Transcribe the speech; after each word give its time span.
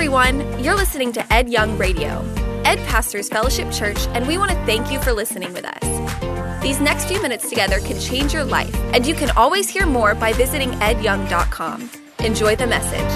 everyone. 0.00 0.64
You're 0.64 0.76
listening 0.76 1.12
to 1.12 1.30
Ed 1.30 1.50
Young 1.50 1.76
Radio. 1.76 2.24
Ed 2.64 2.78
pastors 2.88 3.28
Fellowship 3.28 3.70
Church, 3.70 3.98
and 4.14 4.26
we 4.26 4.38
want 4.38 4.50
to 4.50 4.56
thank 4.64 4.90
you 4.90 4.98
for 4.98 5.12
listening 5.12 5.52
with 5.52 5.66
us. 5.66 6.62
These 6.62 6.80
next 6.80 7.04
few 7.04 7.20
minutes 7.20 7.50
together 7.50 7.80
can 7.80 8.00
change 8.00 8.32
your 8.32 8.44
life, 8.44 8.74
and 8.94 9.06
you 9.06 9.12
can 9.12 9.28
always 9.32 9.68
hear 9.68 9.84
more 9.84 10.14
by 10.14 10.32
visiting 10.32 10.70
edyoung.com. 10.70 11.90
Enjoy 12.20 12.56
the 12.56 12.66
message. 12.66 13.12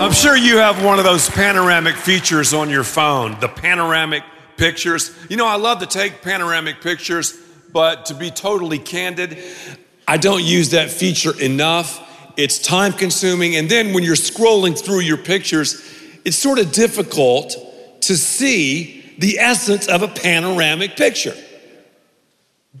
I'm 0.00 0.14
sure 0.14 0.38
you 0.38 0.56
have 0.56 0.82
one 0.82 0.98
of 0.98 1.04
those 1.04 1.28
panoramic 1.28 1.96
features 1.96 2.54
on 2.54 2.70
your 2.70 2.82
phone, 2.82 3.38
the 3.38 3.48
panoramic 3.48 4.22
pictures. 4.56 5.14
You 5.28 5.36
know, 5.36 5.46
I 5.46 5.56
love 5.56 5.80
to 5.80 5.86
take 5.86 6.22
panoramic 6.22 6.80
pictures, 6.80 7.38
but 7.74 8.06
to 8.06 8.14
be 8.14 8.30
totally 8.30 8.78
candid, 8.78 9.36
I 10.06 10.16
don't 10.16 10.42
use 10.42 10.70
that 10.70 10.90
feature 10.90 11.38
enough. 11.38 12.07
It's 12.38 12.60
time 12.60 12.92
consuming. 12.92 13.56
And 13.56 13.68
then 13.68 13.92
when 13.92 14.04
you're 14.04 14.14
scrolling 14.14 14.78
through 14.78 15.00
your 15.00 15.16
pictures, 15.16 15.82
it's 16.24 16.36
sort 16.36 16.60
of 16.60 16.70
difficult 16.70 17.56
to 18.02 18.16
see 18.16 19.04
the 19.18 19.40
essence 19.40 19.88
of 19.88 20.02
a 20.02 20.08
panoramic 20.08 20.96
picture. 20.96 21.34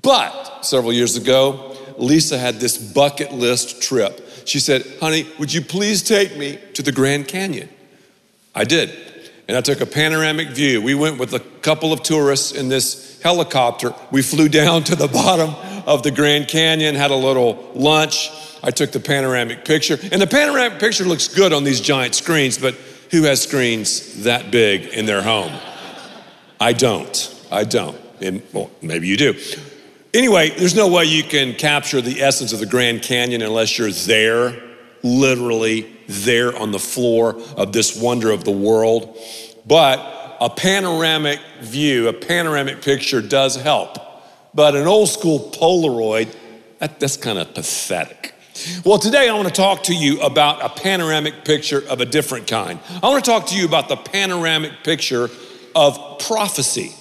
But 0.00 0.64
several 0.64 0.92
years 0.92 1.16
ago, 1.16 1.76
Lisa 1.98 2.38
had 2.38 2.60
this 2.60 2.78
bucket 2.78 3.32
list 3.32 3.82
trip. 3.82 4.24
She 4.44 4.60
said, 4.60 4.86
Honey, 5.00 5.26
would 5.40 5.52
you 5.52 5.60
please 5.60 6.04
take 6.04 6.36
me 6.36 6.60
to 6.74 6.82
the 6.82 6.92
Grand 6.92 7.26
Canyon? 7.26 7.68
I 8.54 8.62
did. 8.62 8.96
And 9.48 9.56
I 9.56 9.60
took 9.60 9.80
a 9.80 9.86
panoramic 9.86 10.50
view. 10.50 10.80
We 10.80 10.94
went 10.94 11.18
with 11.18 11.34
a 11.34 11.40
couple 11.40 11.92
of 11.92 12.04
tourists 12.04 12.52
in 12.52 12.68
this 12.68 13.20
helicopter. 13.22 13.92
We 14.12 14.22
flew 14.22 14.48
down 14.48 14.84
to 14.84 14.94
the 14.94 15.08
bottom 15.12 15.52
of 15.84 16.04
the 16.04 16.12
Grand 16.12 16.46
Canyon, 16.46 16.94
had 16.94 17.10
a 17.10 17.16
little 17.16 17.72
lunch. 17.74 18.30
I 18.62 18.70
took 18.70 18.92
the 18.92 19.00
panoramic 19.00 19.64
picture. 19.64 19.98
And 20.10 20.20
the 20.20 20.26
panoramic 20.26 20.78
picture 20.78 21.04
looks 21.04 21.28
good 21.28 21.52
on 21.52 21.64
these 21.64 21.80
giant 21.80 22.14
screens, 22.14 22.58
but 22.58 22.74
who 23.10 23.22
has 23.22 23.42
screens 23.42 24.24
that 24.24 24.50
big 24.50 24.86
in 24.86 25.06
their 25.06 25.22
home? 25.22 25.52
I 26.60 26.72
don't. 26.72 27.34
I 27.50 27.64
don't. 27.64 27.98
And, 28.20 28.42
well, 28.52 28.70
maybe 28.82 29.06
you 29.06 29.16
do. 29.16 29.34
Anyway, 30.12 30.50
there's 30.50 30.74
no 30.74 30.88
way 30.88 31.04
you 31.04 31.22
can 31.22 31.54
capture 31.54 32.00
the 32.00 32.22
essence 32.22 32.52
of 32.52 32.60
the 32.60 32.66
Grand 32.66 33.02
Canyon 33.02 33.42
unless 33.42 33.78
you're 33.78 33.90
there, 33.90 34.60
literally 35.02 35.96
there 36.08 36.56
on 36.56 36.72
the 36.72 36.78
floor 36.78 37.40
of 37.56 37.72
this 37.72 38.00
wonder 38.00 38.30
of 38.30 38.44
the 38.44 38.50
world. 38.50 39.16
But 39.66 40.36
a 40.40 40.50
panoramic 40.50 41.40
view, 41.60 42.08
a 42.08 42.12
panoramic 42.12 42.82
picture 42.82 43.20
does 43.20 43.56
help. 43.56 43.98
But 44.54 44.74
an 44.74 44.86
old 44.86 45.08
school 45.08 45.50
Polaroid, 45.52 46.34
that, 46.78 46.98
that's 47.00 47.16
kind 47.16 47.38
of 47.38 47.54
pathetic. 47.54 48.34
Well, 48.84 48.98
today 48.98 49.28
I 49.28 49.34
want 49.34 49.48
to 49.48 49.54
talk 49.54 49.84
to 49.84 49.94
you 49.94 50.20
about 50.20 50.64
a 50.64 50.68
panoramic 50.68 51.44
picture 51.44 51.82
of 51.88 52.00
a 52.00 52.06
different 52.06 52.46
kind. 52.46 52.80
I 53.02 53.08
want 53.08 53.24
to 53.24 53.30
talk 53.30 53.46
to 53.48 53.56
you 53.56 53.64
about 53.64 53.88
the 53.88 53.96
panoramic 53.96 54.84
picture 54.84 55.30
of 55.74 56.18
prophecy. 56.20 56.92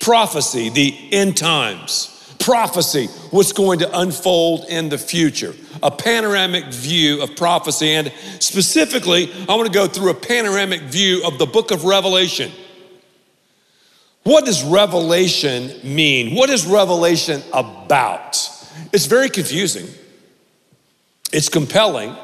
Prophecy, 0.00 0.70
the 0.70 0.94
end 1.12 1.36
times. 1.36 2.10
Prophecy, 2.38 3.06
what's 3.30 3.52
going 3.52 3.78
to 3.80 3.98
unfold 3.98 4.66
in 4.68 4.88
the 4.88 4.98
future. 4.98 5.54
A 5.82 5.90
panoramic 5.90 6.66
view 6.66 7.22
of 7.22 7.36
prophecy. 7.36 7.90
And 7.90 8.12
specifically, 8.40 9.32
I 9.48 9.54
want 9.54 9.66
to 9.66 9.72
go 9.72 9.86
through 9.86 10.10
a 10.10 10.14
panoramic 10.14 10.82
view 10.82 11.24
of 11.24 11.38
the 11.38 11.46
book 11.46 11.70
of 11.70 11.84
Revelation. 11.84 12.50
What 14.24 14.46
does 14.46 14.64
revelation 14.64 15.70
mean? 15.84 16.34
What 16.34 16.48
is 16.48 16.66
revelation 16.66 17.42
about? 17.52 18.50
It's 18.92 19.06
very 19.06 19.28
confusing. 19.28 19.86
It's 21.34 21.48
compelling, 21.48 22.14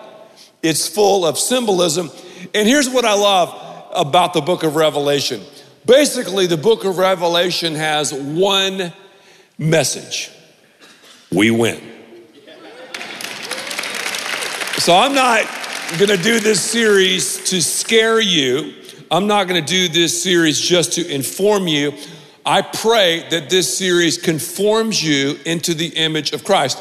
it's 0.63 0.87
full 0.87 1.27
of 1.27 1.37
symbolism. 1.37 2.13
And 2.55 2.69
here's 2.69 2.89
what 2.89 3.05
I 3.05 3.15
love 3.15 3.53
about 3.93 4.35
the 4.35 4.41
book 4.41 4.63
of 4.63 4.77
Revelation 4.77 5.43
basically, 5.85 6.47
the 6.47 6.57
book 6.57 6.85
of 6.85 6.97
Revelation 6.97 7.75
has 7.75 8.15
one 8.15 8.93
message 9.59 10.31
we 11.33 11.51
win. 11.51 11.81
So 14.79 14.95
I'm 14.95 15.13
not 15.13 15.45
gonna 15.99 16.17
do 16.17 16.39
this 16.39 16.61
series 16.61 17.51
to 17.51 17.61
scare 17.61 18.21
you. 18.21 18.75
I'm 19.11 19.27
not 19.27 19.49
gonna 19.49 19.61
do 19.61 19.89
this 19.89 20.23
series 20.23 20.61
just 20.61 20.93
to 20.93 21.13
inform 21.13 21.67
you. 21.67 21.95
I 22.47 22.63
pray 22.63 23.29
that 23.31 23.51
this 23.51 23.77
series 23.77 24.17
conforms 24.19 25.03
you 25.03 25.37
into 25.45 25.75
the 25.75 25.89
image 25.89 26.33
of 26.33 26.45
Christ 26.45 26.79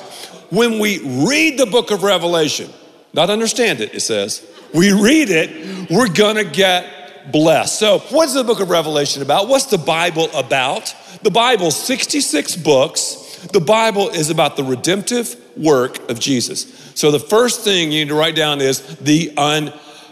when 0.49 0.79
we 0.79 0.99
read 1.27 1.57
the 1.59 1.65
book 1.65 1.91
of 1.91 2.03
Revelation, 2.03 2.69
not 3.13 3.29
understand 3.29 3.81
it, 3.81 3.93
it 3.93 4.01
says, 4.01 4.45
we 4.73 4.91
read 4.91 5.29
it, 5.29 5.89
we're 5.89 6.11
gonna 6.11 6.43
get 6.43 7.31
blessed. 7.31 7.79
So, 7.79 7.99
what's 8.09 8.33
the 8.33 8.43
book 8.43 8.59
of 8.59 8.69
Revelation 8.69 9.21
about? 9.21 9.47
What's 9.47 9.65
the 9.65 9.77
Bible 9.77 10.29
about? 10.33 10.93
The 11.23 11.31
Bible's 11.31 11.75
66 11.75 12.55
books. 12.57 13.47
The 13.51 13.59
Bible 13.61 14.09
is 14.09 14.29
about 14.29 14.57
the 14.57 14.63
redemptive 14.63 15.35
work 15.57 16.09
of 16.09 16.19
Jesus. 16.19 16.91
So, 16.95 17.11
the 17.11 17.19
first 17.19 17.61
thing 17.61 17.91
you 17.91 18.05
need 18.05 18.09
to 18.09 18.15
write 18.15 18.35
down 18.35 18.61
is 18.61 18.81
the 18.97 19.33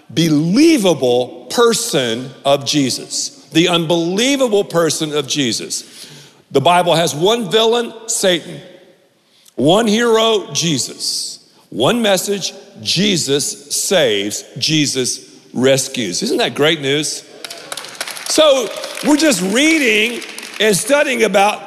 unbelievable 0.09 1.47
person 1.49 2.31
of 2.45 2.65
Jesus. 2.65 3.49
The 3.49 3.69
unbelievable 3.69 4.63
person 4.63 5.15
of 5.15 5.27
Jesus. 5.27 6.05
The 6.51 6.61
Bible 6.61 6.95
has 6.95 7.13
one 7.13 7.51
villain, 7.51 7.93
Satan. 8.07 8.61
One 9.57 9.87
hero, 9.87 10.53
Jesus. 10.53 11.51
One 11.71 12.03
message, 12.03 12.53
Jesus 12.81 13.75
saves, 13.75 14.45
Jesus 14.59 15.49
rescues. 15.51 16.21
Isn't 16.21 16.37
that 16.37 16.53
great 16.53 16.79
news? 16.79 17.23
So 18.27 18.69
we're 19.05 19.17
just 19.17 19.41
reading 19.53 20.23
and 20.59 20.77
studying 20.77 21.23
about 21.23 21.63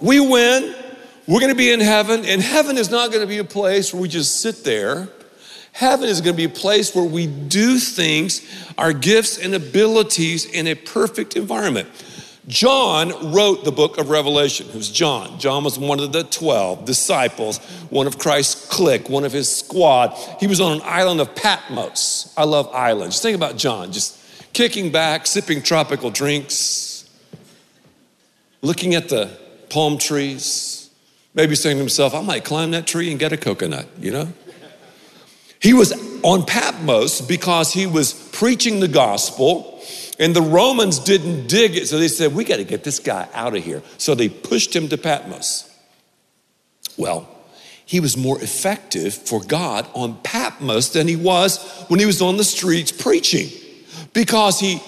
we 0.00 0.18
win, 0.18 0.74
we're 1.28 1.40
gonna 1.40 1.54
be 1.54 1.70
in 1.70 1.78
heaven, 1.78 2.24
and 2.24 2.42
heaven 2.42 2.76
is 2.76 2.90
not 2.90 3.12
gonna 3.12 3.26
be 3.26 3.38
a 3.38 3.44
place 3.44 3.94
where 3.94 4.02
we 4.02 4.08
just 4.08 4.40
sit 4.40 4.64
there. 4.64 5.08
Heaven 5.70 6.08
is 6.08 6.20
gonna 6.20 6.36
be 6.36 6.44
a 6.44 6.48
place 6.48 6.96
where 6.96 7.04
we 7.04 7.28
do 7.28 7.78
things, 7.78 8.42
our 8.76 8.92
gifts 8.92 9.38
and 9.38 9.54
abilities 9.54 10.46
in 10.46 10.66
a 10.66 10.74
perfect 10.74 11.36
environment. 11.36 11.88
John 12.48 13.32
wrote 13.32 13.64
the 13.64 13.72
book 13.72 13.98
of 13.98 14.08
Revelation. 14.08 14.68
Who's 14.68 14.90
John? 14.90 15.38
John 15.38 15.62
was 15.62 15.78
one 15.78 16.00
of 16.00 16.12
the 16.12 16.24
12 16.24 16.84
disciples, 16.84 17.58
one 17.90 18.06
of 18.06 18.18
Christ's 18.18 18.66
clique, 18.68 19.08
one 19.08 19.24
of 19.24 19.32
his 19.32 19.54
squad. 19.54 20.14
He 20.40 20.46
was 20.46 20.60
on 20.60 20.72
an 20.72 20.80
island 20.84 21.20
of 21.20 21.34
Patmos. 21.34 22.32
I 22.36 22.44
love 22.44 22.68
islands. 22.74 23.16
Just 23.16 23.22
think 23.22 23.36
about 23.36 23.56
John, 23.56 23.92
just 23.92 24.18
kicking 24.52 24.90
back, 24.90 25.26
sipping 25.26 25.62
tropical 25.62 26.10
drinks, 26.10 27.08
looking 28.62 28.94
at 28.94 29.08
the 29.08 29.30
palm 29.68 29.98
trees, 29.98 30.90
maybe 31.34 31.54
saying 31.54 31.76
to 31.76 31.80
himself, 31.80 32.14
I 32.14 32.22
might 32.22 32.44
climb 32.44 32.70
that 32.72 32.86
tree 32.86 33.10
and 33.10 33.20
get 33.20 33.32
a 33.32 33.36
coconut, 33.36 33.86
you 33.98 34.10
know? 34.10 34.32
He 35.60 35.74
was 35.74 35.92
on 36.22 36.46
Patmos 36.46 37.20
because 37.20 37.72
he 37.72 37.86
was 37.86 38.14
preaching 38.32 38.80
the 38.80 38.88
gospel 38.88 39.79
and 40.20 40.36
the 40.36 40.42
Romans 40.42 40.98
didn't 40.98 41.46
dig 41.46 41.74
it, 41.76 41.88
so 41.88 41.98
they 41.98 42.06
said, 42.06 42.34
We 42.34 42.44
got 42.44 42.56
to 42.58 42.64
get 42.64 42.84
this 42.84 42.98
guy 42.98 43.26
out 43.32 43.56
of 43.56 43.64
here. 43.64 43.82
So 43.96 44.14
they 44.14 44.28
pushed 44.28 44.76
him 44.76 44.86
to 44.90 44.98
Patmos. 44.98 45.66
Well, 46.98 47.26
he 47.86 48.00
was 48.00 48.18
more 48.18 48.40
effective 48.40 49.14
for 49.14 49.42
God 49.42 49.88
on 49.94 50.18
Patmos 50.22 50.90
than 50.90 51.08
he 51.08 51.16
was 51.16 51.58
when 51.88 51.98
he 51.98 52.06
was 52.06 52.20
on 52.20 52.36
the 52.36 52.44
streets 52.44 52.92
preaching 52.92 53.48
because 54.12 54.60
he, 54.60 54.82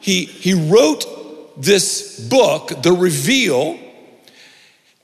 he, 0.00 0.24
he 0.24 0.54
wrote 0.54 1.60
this 1.60 2.20
book, 2.28 2.68
The 2.82 2.92
Reveal. 2.92 3.80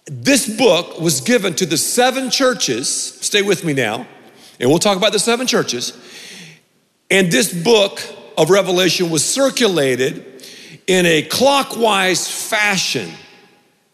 This 0.06 0.56
book 0.56 1.00
was 1.00 1.20
given 1.20 1.54
to 1.56 1.66
the 1.66 1.76
seven 1.76 2.31
churches. 2.31 2.88
Stay 2.88 3.43
with 3.43 3.64
me 3.64 3.72
now, 3.72 4.06
and 4.60 4.70
we'll 4.70 4.78
talk 4.78 4.97
about 4.97 5.12
the 5.12 5.19
seven 5.19 5.49
churches. 5.49 5.93
And 7.10 7.32
this 7.32 7.53
book 7.53 8.00
of 8.37 8.50
Revelation 8.50 9.11
was 9.11 9.25
circulated 9.25 10.44
in 10.87 11.06
a 11.06 11.23
clockwise 11.23 12.29
fashion 12.49 13.11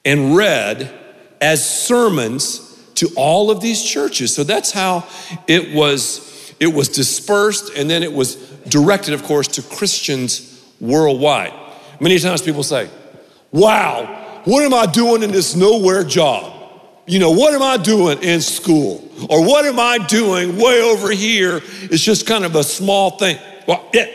and 0.05 0.37
read 0.37 0.93
as 1.41 1.69
sermons 1.69 2.65
to 2.95 3.09
all 3.17 3.51
of 3.51 3.61
these 3.61 3.83
churches. 3.83 4.35
So 4.35 4.45
that's 4.45 4.73
how 4.73 5.07
it 5.47 5.75
was 5.75 6.55
it 6.61 6.75
was 6.75 6.89
dispersed 6.89 7.73
and 7.77 7.89
then 7.89 8.03
it 8.03 8.13
was 8.13 8.35
directed 8.69 9.15
of 9.15 9.23
course 9.23 9.47
to 9.49 9.63
Christians 9.63 10.61
worldwide. 10.81 11.53
Many 12.01 12.19
times 12.19 12.43
people 12.43 12.63
say, 12.63 12.89
"Wow, 13.53 14.41
what 14.45 14.65
am 14.65 14.75
I 14.75 14.87
doing 14.87 15.23
in 15.23 15.31
this 15.31 15.55
nowhere 15.55 16.05
job?" 16.05 16.55
You 17.07 17.19
know, 17.19 17.31
what 17.31 17.55
am 17.55 17.63
I 17.63 17.79
doing 17.79 18.23
in 18.23 18.41
school? 18.41 19.09
Or 19.31 19.43
what 19.43 19.65
am 19.65 19.81
I 19.81 19.99
doing 19.99 20.59
way 20.59 20.83
over 20.83 21.11
here? 21.11 21.63
It's 21.83 22.03
just 22.03 22.27
kind 22.27 22.45
of 22.45 22.55
a 22.55 22.63
small 22.63 23.13
thing. 23.13 23.39
Well, 23.67 23.83
yeah, 23.95 24.07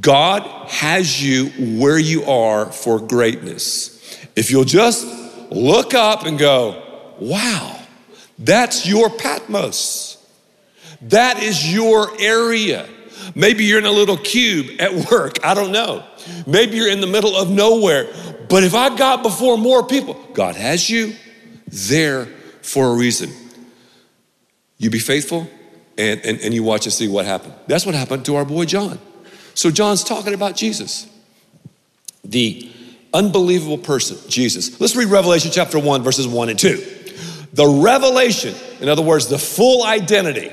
God 0.00 0.42
has 0.68 1.22
you 1.22 1.46
where 1.80 1.98
you 1.98 2.24
are 2.24 2.66
for 2.66 3.00
greatness. 3.00 3.92
If 4.34 4.50
you'll 4.50 4.64
just 4.64 5.06
look 5.50 5.94
up 5.94 6.26
and 6.26 6.38
go, 6.38 6.82
wow, 7.18 7.78
that's 8.38 8.86
your 8.86 9.10
Patmos. 9.10 10.12
That 11.02 11.42
is 11.42 11.72
your 11.72 12.08
area. 12.20 12.88
Maybe 13.34 13.64
you're 13.64 13.78
in 13.78 13.86
a 13.86 13.90
little 13.92 14.16
cube 14.16 14.80
at 14.80 15.10
work. 15.10 15.44
I 15.44 15.54
don't 15.54 15.72
know. 15.72 16.04
Maybe 16.46 16.76
you're 16.76 16.90
in 16.90 17.00
the 17.00 17.06
middle 17.06 17.36
of 17.36 17.50
nowhere. 17.50 18.12
But 18.48 18.62
if 18.62 18.74
I 18.74 18.96
got 18.96 19.22
before 19.22 19.58
more 19.58 19.86
people, 19.86 20.14
God 20.32 20.54
has 20.56 20.88
you 20.88 21.14
there 21.66 22.26
for 22.62 22.86
a 22.86 22.94
reason. 22.94 23.30
You 24.78 24.90
be 24.90 24.98
faithful 24.98 25.48
and, 25.98 26.20
and, 26.24 26.40
and 26.40 26.54
you 26.54 26.62
watch 26.62 26.86
and 26.86 26.92
see 26.92 27.08
what 27.08 27.24
happened. 27.24 27.54
That's 27.66 27.86
what 27.86 27.94
happened 27.94 28.24
to 28.26 28.36
our 28.36 28.44
boy 28.44 28.66
John. 28.66 28.98
So 29.56 29.70
John's 29.70 30.04
talking 30.04 30.34
about 30.34 30.54
Jesus, 30.54 31.08
the 32.22 32.70
unbelievable 33.14 33.78
person, 33.78 34.18
Jesus. 34.28 34.78
Let's 34.78 34.94
read 34.94 35.08
Revelation 35.08 35.50
chapter 35.50 35.78
1, 35.78 36.02
verses 36.02 36.28
1 36.28 36.50
and 36.50 36.58
2. 36.58 36.76
The 37.54 37.66
revelation, 37.66 38.54
in 38.80 38.90
other 38.90 39.00
words, 39.00 39.28
the 39.28 39.38
full 39.38 39.82
identity 39.82 40.52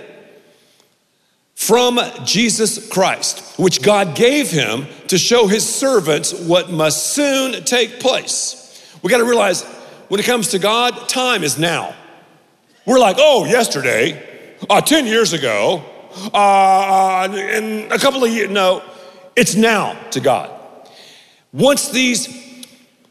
from 1.54 2.00
Jesus 2.24 2.90
Christ, 2.90 3.60
which 3.60 3.82
God 3.82 4.16
gave 4.16 4.50
him 4.50 4.88
to 5.10 5.18
show 5.18 5.48
his 5.48 5.68
servants 5.68 6.34
what 6.34 6.72
must 6.72 7.14
soon 7.14 7.62
take 7.66 8.00
place. 8.00 8.98
We 9.04 9.12
got 9.12 9.18
to 9.18 9.26
realize 9.26 9.64
when 10.08 10.22
it 10.22 10.26
comes 10.26 10.48
to 10.50 10.60
God, 10.60 11.10
time 11.10 11.44
is 11.44 11.60
now. 11.60 11.94
We're 12.86 13.00
like, 13.00 13.18
oh, 13.20 13.44
yesterday, 13.44 14.58
uh, 14.70 14.80
10 14.80 15.08
years 15.08 15.34
ago, 15.34 15.84
uh, 16.34 17.28
in 17.32 17.92
a 17.92 17.98
couple 17.98 18.24
of 18.24 18.32
years. 18.32 18.50
No, 18.50 18.82
it's 19.36 19.56
now 19.56 20.00
to 20.12 20.20
God. 20.20 20.52
Once 21.52 21.90
these 21.90 22.28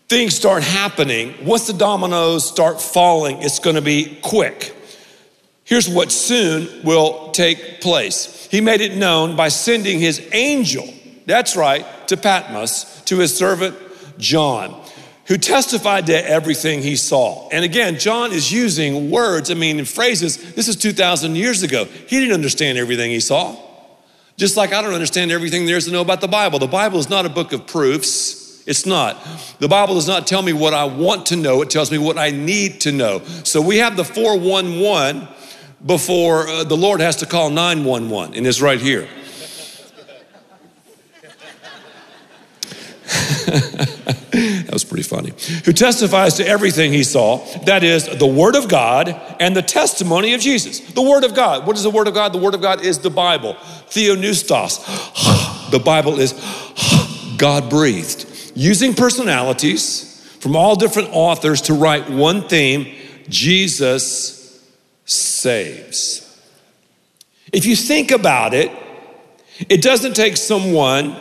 things 0.08 0.34
start 0.34 0.62
happening, 0.62 1.34
once 1.44 1.66
the 1.66 1.72
dominoes 1.72 2.46
start 2.46 2.80
falling, 2.80 3.40
it's 3.42 3.58
going 3.58 3.76
to 3.76 3.82
be 3.82 4.19
quick. 4.22 4.76
Here's 5.64 5.88
what 5.88 6.12
soon 6.12 6.84
will 6.84 7.30
take 7.30 7.80
place. 7.80 8.46
He 8.50 8.60
made 8.60 8.80
it 8.80 8.96
known 8.96 9.36
by 9.36 9.48
sending 9.48 10.00
his 10.00 10.20
angel, 10.32 10.86
that's 11.24 11.56
right, 11.56 11.86
to 12.08 12.16
Patmos, 12.16 13.02
to 13.04 13.19
his 13.19 13.34
servant 13.34 13.76
John, 14.19 14.84
who 15.26 15.38
testified 15.38 16.06
to 16.06 16.28
everything 16.28 16.82
he 16.82 16.96
saw. 16.96 17.48
And 17.50 17.64
again, 17.64 17.98
John 17.98 18.32
is 18.32 18.52
using 18.52 19.10
words, 19.10 19.50
I 19.50 19.54
mean, 19.54 19.84
phrases. 19.84 20.54
This 20.54 20.69
is 20.69 20.76
2,000 20.76 21.36
years 21.36 21.62
ago. 21.62 21.84
He 21.84 22.19
didn't 22.19 22.34
understand 22.34 22.76
everything 22.76 23.10
he 23.10 23.20
saw. 23.20 23.56
Just 24.37 24.56
like 24.56 24.73
I 24.73 24.82
don't 24.82 24.94
understand 24.94 25.31
everything 25.31 25.67
there 25.67 25.76
is 25.76 25.84
to 25.87 25.93
know 25.93 26.00
about 26.00 26.20
the 26.20 26.29
Bible. 26.29 26.58
The 26.58 26.67
Bible 26.67 26.99
is 26.99 27.08
not 27.11 27.26
a 27.26 27.29
book 27.29 27.52
of 27.52 27.67
proofs. 27.67 28.62
It's 28.67 28.87
not. 28.87 29.17
The 29.58 29.69
Bible 29.69 29.94
does 29.94 30.08
not 30.08 30.26
tell 30.26 30.43
me 30.43 30.52
what 30.52 30.73
I 30.73 30.84
want 30.84 31.26
to 31.26 31.37
know, 31.37 31.62
it 31.62 31.70
tells 31.70 31.90
me 31.90 31.99
what 31.99 32.17
I 32.17 32.31
need 32.31 32.81
to 32.82 32.93
know. 32.93 33.23
So 33.44 33.61
we 33.61 33.79
have 33.79 33.96
the 33.96 34.05
411 34.05 35.29
before 35.84 36.46
uh, 36.49 36.64
the 36.64 36.76
Lord 36.76 37.00
has 37.00 37.17
to 37.17 37.26
call 37.26 37.50
911, 37.50 38.37
and 38.37 38.46
it's 38.46 38.61
right 38.61 38.81
here. 38.81 39.08
that 44.72 44.76
was 44.76 44.84
pretty 44.84 45.02
funny. 45.02 45.34
Who 45.66 45.74
testifies 45.74 46.32
to 46.38 46.48
everything 46.48 46.94
he 46.94 47.04
saw, 47.04 47.44
that 47.66 47.84
is, 47.84 48.08
the 48.08 48.26
Word 48.26 48.56
of 48.56 48.70
God 48.70 49.10
and 49.38 49.54
the 49.54 49.60
testimony 49.60 50.32
of 50.32 50.40
Jesus. 50.40 50.80
The 50.80 51.02
Word 51.02 51.24
of 51.24 51.34
God. 51.34 51.66
What 51.66 51.76
is 51.76 51.82
the 51.82 51.90
Word 51.90 52.08
of 52.08 52.14
God? 52.14 52.32
The 52.32 52.38
Word 52.38 52.54
of 52.54 52.62
God 52.62 52.82
is 52.82 53.00
the 53.00 53.10
Bible. 53.10 53.52
Theopneustos. 53.90 54.80
the 55.70 55.78
Bible 55.78 56.19
is 56.19 56.32
God 57.36 57.69
breathed. 57.69 58.24
Using 58.54 58.94
personalities 58.94 60.26
from 60.40 60.56
all 60.56 60.74
different 60.74 61.10
authors 61.12 61.60
to 61.62 61.74
write 61.74 62.08
one 62.08 62.48
theme 62.48 62.94
Jesus 63.28 64.66
saves. 65.04 66.42
If 67.52 67.66
you 67.66 67.76
think 67.76 68.10
about 68.10 68.54
it, 68.54 68.72
it 69.69 69.82
doesn't 69.82 70.14
take 70.14 70.38
someone 70.38 71.14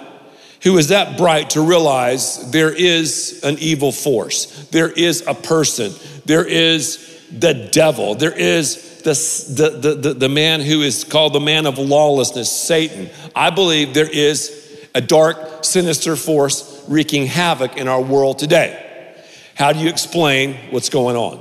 who 0.63 0.77
is 0.77 0.89
that 0.89 1.17
bright 1.17 1.51
to 1.51 1.61
realize 1.61 2.51
there 2.51 2.73
is 2.73 3.41
an 3.43 3.57
evil 3.59 3.91
force, 3.91 4.67
there 4.71 4.89
is 4.89 5.23
a 5.27 5.33
person, 5.33 5.91
there 6.25 6.45
is 6.45 7.19
the 7.31 7.69
devil, 7.71 8.15
there 8.15 8.37
is 8.37 9.01
the, 9.01 9.69
the, 9.79 9.95
the, 9.95 10.13
the, 10.13 10.29
man 10.29 10.61
who 10.61 10.81
is 10.81 11.03
called 11.03 11.33
the 11.33 11.39
man 11.39 11.65
of 11.65 11.79
lawlessness, 11.79 12.51
Satan. 12.51 13.09
I 13.35 13.49
believe 13.49 13.95
there 13.95 14.09
is 14.09 14.87
a 14.93 15.01
dark, 15.01 15.63
sinister 15.63 16.15
force 16.15 16.83
wreaking 16.87 17.25
havoc 17.25 17.77
in 17.77 17.87
our 17.87 18.01
world 18.01 18.37
today. 18.37 19.15
How 19.55 19.73
do 19.73 19.79
you 19.79 19.89
explain 19.89 20.55
what's 20.71 20.89
going 20.89 21.15
on? 21.15 21.37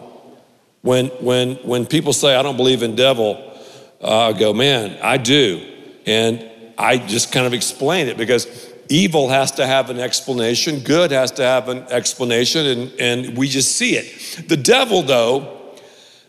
When, 0.83 1.07
when, 1.07 1.57
when 1.57 1.85
people 1.85 2.15
say, 2.15 2.35
I 2.35 2.43
don't 2.43 2.57
believe 2.57 2.83
in 2.83 2.97
devil, 2.97 3.37
uh, 4.01 4.29
I 4.29 4.33
go, 4.33 4.55
man, 4.55 4.99
I 5.03 5.19
do. 5.19 5.67
And 6.07 6.49
I 6.79 6.97
just 6.97 7.33
kind 7.33 7.47
of 7.47 7.53
explain 7.53 8.09
it 8.09 8.17
because 8.17 8.70
Evil 8.91 9.29
has 9.29 9.53
to 9.53 9.67
have 9.69 9.89
an 9.89 10.01
explanation, 10.01 10.81
good 10.81 11.13
has 11.13 11.31
to 11.33 11.45
have 11.45 11.69
an 11.69 11.85
explanation, 11.91 12.67
and, 12.67 13.01
and 13.01 13.39
we 13.39 13.49
just 13.49 13.77
see 13.77 13.93
it. 13.95 14.49
The 14.49 14.57
devil, 14.57 15.03
though, 15.03 15.77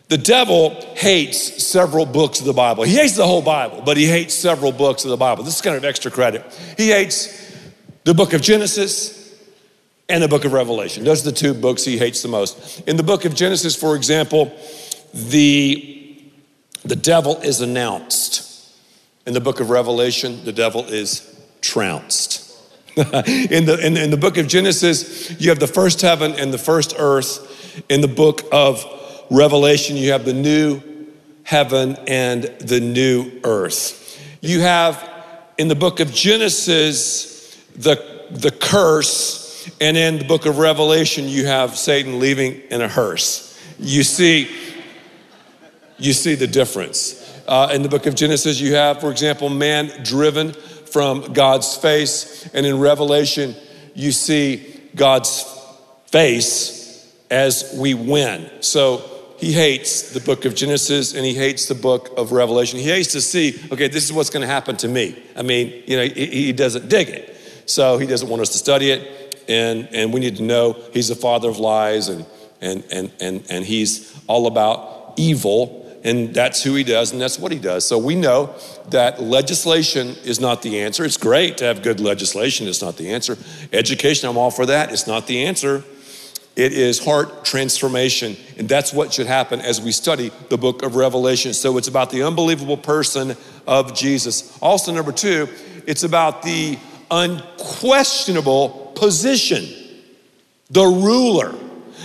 the 0.08 0.16
devil 0.16 0.70
hates 0.94 1.66
several 1.66 2.06
books 2.06 2.38
of 2.38 2.46
the 2.46 2.52
Bible. 2.52 2.84
He 2.84 2.94
hates 2.94 3.16
the 3.16 3.26
whole 3.26 3.42
Bible, 3.42 3.82
but 3.84 3.96
he 3.96 4.06
hates 4.06 4.32
several 4.32 4.70
books 4.70 5.04
of 5.04 5.10
the 5.10 5.16
Bible. 5.16 5.42
This 5.42 5.56
is 5.56 5.60
kind 5.60 5.76
of 5.76 5.84
extra 5.84 6.08
credit. 6.08 6.44
He 6.76 6.90
hates 6.90 7.52
the 8.04 8.14
book 8.14 8.32
of 8.32 8.42
Genesis 8.42 9.36
and 10.08 10.22
the 10.22 10.28
book 10.28 10.44
of 10.44 10.52
Revelation. 10.52 11.02
Those 11.02 11.26
are 11.26 11.30
the 11.30 11.36
two 11.36 11.54
books 11.54 11.84
he 11.84 11.98
hates 11.98 12.22
the 12.22 12.28
most. 12.28 12.86
In 12.86 12.96
the 12.96 13.02
book 13.02 13.24
of 13.24 13.34
Genesis, 13.34 13.74
for 13.74 13.96
example, 13.96 14.56
the, 15.12 16.30
the 16.84 16.96
devil 16.96 17.38
is 17.38 17.60
announced. 17.60 18.70
In 19.26 19.32
the 19.32 19.40
book 19.40 19.58
of 19.58 19.70
Revelation, 19.70 20.44
the 20.44 20.52
devil 20.52 20.84
is 20.84 21.28
trounced. 21.60 22.51
in, 22.96 23.64
the, 23.64 23.78
in, 23.82 23.96
in 23.96 24.10
the 24.10 24.18
book 24.18 24.36
of 24.36 24.46
Genesis, 24.46 25.40
you 25.40 25.48
have 25.48 25.58
the 25.58 25.66
first 25.66 26.02
heaven 26.02 26.32
and 26.32 26.52
the 26.52 26.58
first 26.58 26.94
earth. 26.98 27.82
In 27.88 28.02
the 28.02 28.08
book 28.08 28.42
of 28.52 28.84
Revelation, 29.30 29.96
you 29.96 30.12
have 30.12 30.26
the 30.26 30.34
new 30.34 30.82
heaven 31.42 31.96
and 32.06 32.44
the 32.60 32.80
new 32.80 33.32
earth. 33.44 34.20
You 34.42 34.60
have 34.60 35.08
in 35.56 35.68
the 35.68 35.74
book 35.74 36.00
of 36.00 36.12
Genesis 36.12 37.56
the, 37.76 38.28
the 38.30 38.50
curse, 38.50 39.70
and 39.80 39.96
in 39.96 40.18
the 40.18 40.24
book 40.24 40.44
of 40.44 40.58
Revelation, 40.58 41.28
you 41.28 41.46
have 41.46 41.78
Satan 41.78 42.18
leaving 42.18 42.60
in 42.70 42.82
a 42.82 42.88
hearse. 42.88 43.58
You 43.78 44.02
see, 44.02 44.50
you 45.96 46.12
see 46.12 46.34
the 46.34 46.46
difference. 46.46 47.18
Uh, 47.48 47.70
in 47.72 47.82
the 47.82 47.88
book 47.88 48.06
of 48.06 48.14
Genesis, 48.14 48.60
you 48.60 48.74
have, 48.74 49.00
for 49.00 49.10
example, 49.10 49.48
man 49.48 49.90
driven 50.04 50.54
from 50.92 51.32
God's 51.32 51.76
face. 51.76 52.46
And 52.54 52.66
in 52.66 52.78
Revelation, 52.78 53.54
you 53.94 54.12
see 54.12 54.80
God's 54.94 55.42
face 56.06 57.12
as 57.30 57.74
we 57.78 57.94
win. 57.94 58.50
So 58.60 59.02
he 59.38 59.52
hates 59.52 60.12
the 60.12 60.20
book 60.20 60.44
of 60.44 60.54
Genesis 60.54 61.14
and 61.14 61.24
he 61.24 61.34
hates 61.34 61.66
the 61.66 61.74
book 61.74 62.10
of 62.16 62.30
Revelation. 62.30 62.78
He 62.78 62.88
hates 62.88 63.12
to 63.12 63.20
see, 63.20 63.58
okay, 63.72 63.88
this 63.88 64.04
is 64.04 64.12
what's 64.12 64.30
going 64.30 64.42
to 64.42 64.46
happen 64.46 64.76
to 64.78 64.88
me. 64.88 65.20
I 65.34 65.42
mean, 65.42 65.82
you 65.86 65.96
know, 65.96 66.04
he, 66.04 66.26
he 66.26 66.52
doesn't 66.52 66.88
dig 66.88 67.08
it. 67.08 67.36
So 67.66 67.98
he 67.98 68.06
doesn't 68.06 68.28
want 68.28 68.42
us 68.42 68.50
to 68.50 68.58
study 68.58 68.90
it. 68.90 69.44
And, 69.48 69.88
and 69.92 70.12
we 70.12 70.20
need 70.20 70.36
to 70.36 70.42
know 70.42 70.76
he's 70.92 71.08
the 71.08 71.16
father 71.16 71.48
of 71.48 71.58
lies 71.58 72.08
and, 72.08 72.24
and, 72.60 72.84
and, 72.92 73.10
and, 73.20 73.44
and 73.50 73.64
he's 73.64 74.16
all 74.28 74.46
about 74.46 75.14
evil 75.16 75.81
and 76.02 76.34
that's 76.34 76.62
who 76.62 76.74
he 76.74 76.84
does, 76.84 77.12
and 77.12 77.20
that's 77.20 77.38
what 77.38 77.52
he 77.52 77.58
does. 77.58 77.86
So 77.86 77.98
we 77.98 78.14
know 78.14 78.54
that 78.90 79.22
legislation 79.22 80.08
is 80.24 80.40
not 80.40 80.62
the 80.62 80.80
answer. 80.80 81.04
It's 81.04 81.16
great 81.16 81.58
to 81.58 81.64
have 81.64 81.82
good 81.82 82.00
legislation, 82.00 82.66
it's 82.68 82.82
not 82.82 82.96
the 82.96 83.10
answer. 83.10 83.38
Education, 83.72 84.28
I'm 84.28 84.36
all 84.36 84.50
for 84.50 84.66
that, 84.66 84.92
it's 84.92 85.06
not 85.06 85.26
the 85.26 85.44
answer. 85.44 85.84
It 86.54 86.74
is 86.74 87.02
heart 87.02 87.46
transformation, 87.46 88.36
and 88.58 88.68
that's 88.68 88.92
what 88.92 89.14
should 89.14 89.26
happen 89.26 89.60
as 89.60 89.80
we 89.80 89.90
study 89.90 90.30
the 90.50 90.58
book 90.58 90.82
of 90.82 90.96
Revelation. 90.96 91.54
So 91.54 91.78
it's 91.78 91.88
about 91.88 92.10
the 92.10 92.24
unbelievable 92.24 92.76
person 92.76 93.36
of 93.66 93.94
Jesus. 93.94 94.58
Also, 94.60 94.92
number 94.92 95.12
two, 95.12 95.48
it's 95.86 96.02
about 96.02 96.42
the 96.42 96.78
unquestionable 97.10 98.92
position, 98.94 99.66
the 100.70 100.84
ruler. 100.84 101.54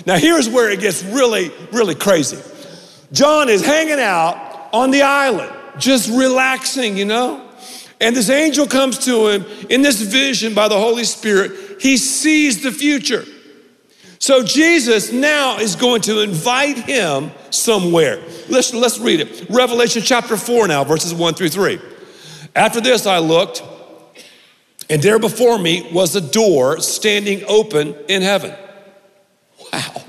Now, 0.06 0.18
here's 0.18 0.48
where 0.48 0.70
it 0.70 0.80
gets 0.80 1.04
really, 1.04 1.52
really 1.74 1.96
crazy. 1.96 2.38
John 3.12 3.50
is 3.50 3.66
hanging 3.66 4.00
out 4.00 4.70
on 4.74 4.92
the 4.92 5.02
island, 5.02 5.52
just 5.78 6.10
relaxing, 6.10 6.98
you 6.98 7.06
know? 7.06 7.44
And 8.00 8.16
this 8.16 8.30
angel 8.30 8.68
comes 8.68 9.00
to 9.06 9.28
him 9.28 9.46
in 9.70 9.82
this 9.82 10.02
vision 10.02 10.54
by 10.54 10.68
the 10.68 10.80
Holy 10.80 11.04
Spirit. 11.04 11.82
He 11.82 11.98
sees 11.98 12.62
the 12.62 12.72
future. 12.72 13.26
So 14.20 14.44
Jesus 14.44 15.12
now 15.12 15.58
is 15.58 15.76
going 15.76 16.02
to 16.02 16.22
invite 16.22 16.78
him 16.78 17.32
somewhere. 17.50 18.22
Let's, 18.50 18.74
let's 18.74 19.00
read 19.00 19.22
it. 19.22 19.48
Revelation 19.50 20.02
chapter 20.02 20.38
4 20.38 20.68
now, 20.68 20.84
verses 20.84 21.14
1 21.14 21.36
through 21.36 21.50
3. 21.50 21.80
After 22.56 22.82
this, 22.82 23.06
I 23.06 23.20
looked, 23.20 23.64
and 24.90 25.02
there 25.02 25.20
before 25.20 25.58
me 25.58 25.90
was 25.94 26.16
a 26.16 26.22
door 26.22 26.80
standing 26.80 27.44
open 27.48 27.96
in 28.08 28.22
heaven. 28.22 28.56
Wow. 29.72 30.04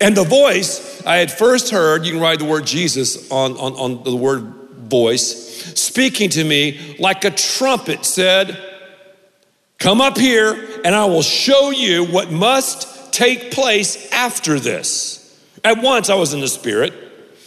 And 0.00 0.16
the 0.16 0.24
voice 0.24 1.02
I 1.04 1.16
had 1.16 1.30
first 1.30 1.70
heard, 1.70 2.04
you 2.04 2.12
can 2.12 2.20
write 2.20 2.38
the 2.38 2.44
word 2.44 2.66
Jesus 2.66 3.30
on, 3.30 3.52
on, 3.52 3.72
on 3.74 4.04
the 4.04 4.16
word 4.16 4.42
voice 4.88 5.44
speaking 5.78 6.30
to 6.30 6.44
me 6.44 6.96
like 6.98 7.24
a 7.24 7.30
trumpet 7.30 8.04
said, 8.04 8.60
Come 9.78 10.00
up 10.00 10.16
here 10.16 10.80
and 10.84 10.94
I 10.94 11.04
will 11.06 11.22
show 11.22 11.70
you 11.70 12.04
what 12.04 12.30
must 12.30 13.12
take 13.12 13.50
place 13.50 14.10
after 14.12 14.58
this. 14.58 15.20
At 15.62 15.82
once 15.82 16.10
I 16.10 16.14
was 16.14 16.34
in 16.34 16.40
the 16.40 16.48
Spirit, 16.48 16.92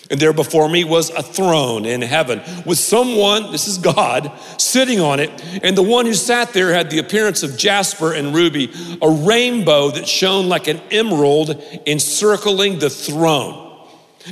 and 0.10 0.20
there 0.20 0.34
before 0.34 0.70
me 0.70 0.84
was 0.84 1.10
a 1.10 1.22
throne 1.22 1.86
in 1.86 2.02
heaven 2.02 2.42
with 2.66 2.78
someone, 2.78 3.52
this 3.52 3.68
is 3.68 3.78
God, 3.78 4.32
sitting 4.58 5.00
on 5.00 5.20
it. 5.20 5.30
And 5.64 5.78
the 5.78 5.84
one 5.84 6.06
who 6.06 6.14
sat 6.14 6.54
there 6.54 6.74
had 6.74 6.90
the 6.90 7.00
appearance 7.00 7.44
of 7.44 7.58
jasper 7.58 8.14
and 8.14 8.34
ruby, 8.34 8.72
a 9.02 9.10
rainbow 9.10 9.92
that 9.92 10.08
shone 10.08 10.48
like 10.48 10.68
an 10.68 10.82
emerald 10.92 11.62
encircling 11.86 12.80
the 12.80 12.90
throne. 12.90 13.64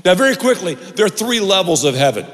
Now, 0.03 0.15
very 0.15 0.36
quickly, 0.36 0.75
there 0.75 1.05
are 1.05 1.10
three 1.10 1.39
levels 1.39 1.84
of 1.84 1.96
heaven. 1.96 2.25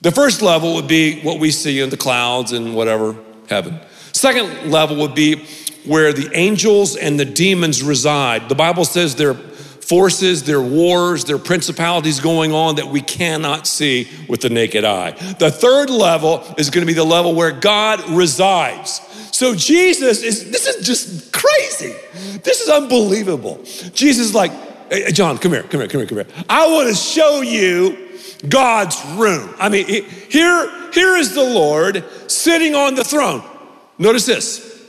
The 0.00 0.12
first 0.12 0.42
level 0.42 0.74
would 0.74 0.88
be 0.88 1.20
what 1.22 1.40
we 1.40 1.50
see 1.50 1.80
in 1.80 1.90
the 1.90 1.96
clouds 1.96 2.52
and 2.52 2.74
whatever 2.74 3.16
heaven. 3.48 3.80
Second 4.12 4.70
level 4.70 4.96
would 4.96 5.14
be 5.14 5.44
where 5.84 6.12
the 6.12 6.30
angels 6.34 6.96
and 6.96 7.18
the 7.18 7.24
demons 7.24 7.82
reside. 7.82 8.48
The 8.48 8.54
Bible 8.54 8.84
says 8.84 9.14
there 9.14 9.30
are 9.30 9.40
forces, 9.88 10.42
there 10.42 10.58
are 10.58 10.62
wars, 10.62 11.24
there 11.24 11.36
are 11.36 11.40
principalities 11.40 12.18
going 12.18 12.52
on 12.52 12.76
that 12.76 12.88
we 12.88 13.00
cannot 13.00 13.66
see 13.66 14.08
with 14.28 14.40
the 14.40 14.50
naked 14.50 14.84
eye. 14.84 15.12
The 15.38 15.50
third 15.50 15.90
level 15.90 16.42
is 16.58 16.70
going 16.70 16.82
to 16.82 16.86
be 16.86 16.94
the 16.94 17.04
level 17.04 17.34
where 17.34 17.52
God 17.52 18.00
resides. 18.10 19.00
So 19.30 19.54
Jesus 19.54 20.22
is, 20.22 20.50
this 20.50 20.66
is 20.66 20.84
just 20.84 21.32
crazy. 21.32 21.94
This 22.42 22.60
is 22.60 22.68
unbelievable. 22.68 23.62
Jesus 23.92 24.26
is 24.26 24.34
like, 24.34 24.50
hey, 24.90 25.12
John, 25.12 25.38
come 25.38 25.52
here, 25.52 25.62
come 25.62 25.80
here, 25.80 25.88
come 25.88 26.00
here, 26.00 26.08
come 26.08 26.18
here. 26.18 26.44
I 26.48 26.66
want 26.66 26.88
to 26.88 26.94
show 26.94 27.42
you 27.42 28.08
God's 28.48 29.00
room. 29.10 29.54
I 29.58 29.68
mean, 29.68 29.86
here, 29.86 30.90
here 30.92 31.16
is 31.16 31.34
the 31.34 31.44
Lord 31.44 32.02
sitting 32.28 32.74
on 32.74 32.94
the 32.94 33.04
throne. 33.04 33.42
Notice 33.98 34.26
this 34.26 34.84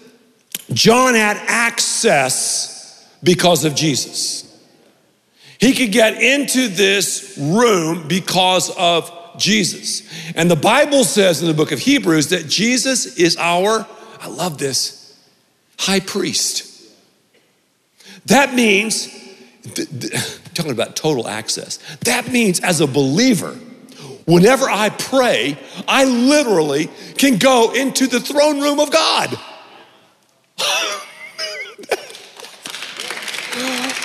John 0.74 1.14
had 1.14 1.38
access 1.48 3.16
because 3.22 3.64
of 3.64 3.76
Jesus. 3.76 4.47
He 5.60 5.74
could 5.74 5.92
get 5.92 6.22
into 6.22 6.68
this 6.68 7.38
room 7.40 8.08
because 8.08 8.70
of 8.78 9.12
Jesus. 9.38 10.04
And 10.36 10.50
the 10.52 10.56
Bible 10.56 11.04
says 11.04 11.42
in 11.42 11.48
the 11.48 11.54
book 11.54 11.72
of 11.72 11.80
Hebrews 11.80 12.30
that 12.30 12.48
Jesus 12.48 13.18
is 13.18 13.38
our, 13.38 13.88
I 14.20 14.28
love 14.28 14.58
this, 14.58 15.18
high 15.80 16.00
priest. 16.00 16.66
That 18.28 18.54
means, 18.54 19.08
talking 20.54 20.72
about 20.72 20.96
total 20.96 21.28
access, 21.28 21.78
that 22.02 22.32
means 22.32 22.60
as 22.60 22.82
a 22.82 22.88
believer, 22.88 23.54
whenever 24.26 24.70
I 24.70 24.90
pray, 24.90 25.58
I 25.88 26.04
literally 26.04 26.90
can 27.18 27.38
go 27.38 27.74
into 27.74 28.08
the 28.08 28.20
throne 28.20 28.60
room 28.60 28.80
of 28.80 28.92
God. 28.92 29.40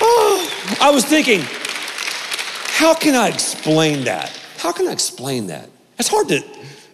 oh, 0.01 0.42
I 0.83 0.91
was 0.91 1.05
thinking, 1.05 1.43
how 2.67 2.93
can 2.93 3.15
I 3.15 3.29
explain 3.29 4.03
that? 4.05 4.37
How 4.59 4.73
can 4.73 4.89
I 4.89 4.93
explain 4.93 5.47
that? 5.47 5.71
It's 5.97 6.09
hard 6.09 6.27
to 6.29 6.43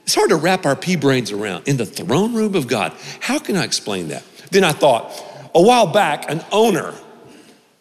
it's 0.02 0.14
hard 0.14 0.28
to 0.28 0.36
wrap 0.36 0.66
our 0.66 0.76
pea 0.76 0.96
brains 0.96 1.32
around 1.32 1.66
in 1.66 1.78
the 1.78 1.86
throne 1.86 2.34
room 2.34 2.54
of 2.54 2.66
God. 2.66 2.92
How 3.20 3.38
can 3.38 3.56
I 3.56 3.64
explain 3.64 4.08
that? 4.08 4.24
Then 4.50 4.62
I 4.62 4.72
thought, 4.72 5.10
a 5.54 5.62
while 5.62 5.86
back, 5.86 6.30
an 6.30 6.44
owner 6.52 6.94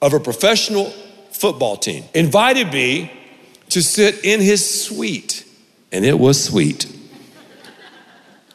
of 0.01 0.13
a 0.13 0.19
professional 0.19 0.91
football 1.31 1.75
team 1.75 2.05
invited 2.13 2.71
me 2.71 3.11
to 3.69 3.81
sit 3.81 4.23
in 4.23 4.39
his 4.39 4.85
suite, 4.85 5.45
and 5.91 6.05
it 6.05 6.17
was 6.17 6.41
sweet 6.41 6.85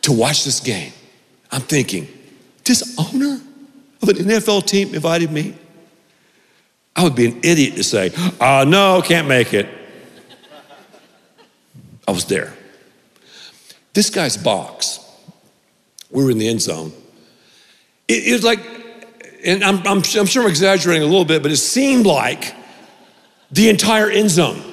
to 0.02 0.12
watch 0.12 0.44
this 0.44 0.60
game. 0.60 0.92
I'm 1.50 1.60
thinking, 1.60 2.08
this 2.64 2.98
owner 2.98 3.40
of 4.00 4.08
an 4.08 4.16
NFL 4.16 4.66
team 4.66 4.94
invited 4.94 5.30
me? 5.30 5.54
I 6.94 7.04
would 7.04 7.14
be 7.14 7.26
an 7.26 7.40
idiot 7.42 7.76
to 7.76 7.84
say, 7.84 8.12
uh, 8.40 8.64
no, 8.68 9.02
can't 9.02 9.28
make 9.28 9.54
it. 9.54 9.68
I 12.06 12.10
was 12.10 12.26
there. 12.26 12.52
This 13.94 14.10
guy's 14.10 14.36
box, 14.36 14.98
we 16.10 16.24
were 16.24 16.30
in 16.30 16.38
the 16.38 16.48
end 16.48 16.62
zone. 16.62 16.92
It, 18.08 18.28
it 18.28 18.32
was 18.32 18.44
like, 18.44 18.60
and 19.44 19.64
I'm, 19.64 19.78
I'm, 19.78 19.98
I'm 19.98 20.02
sure 20.02 20.42
I'm 20.42 20.48
exaggerating 20.48 21.02
a 21.02 21.06
little 21.06 21.24
bit, 21.24 21.42
but 21.42 21.50
it 21.50 21.56
seemed 21.56 22.06
like 22.06 22.54
the 23.50 23.68
entire 23.68 24.10
end 24.10 24.30
zone 24.30 24.72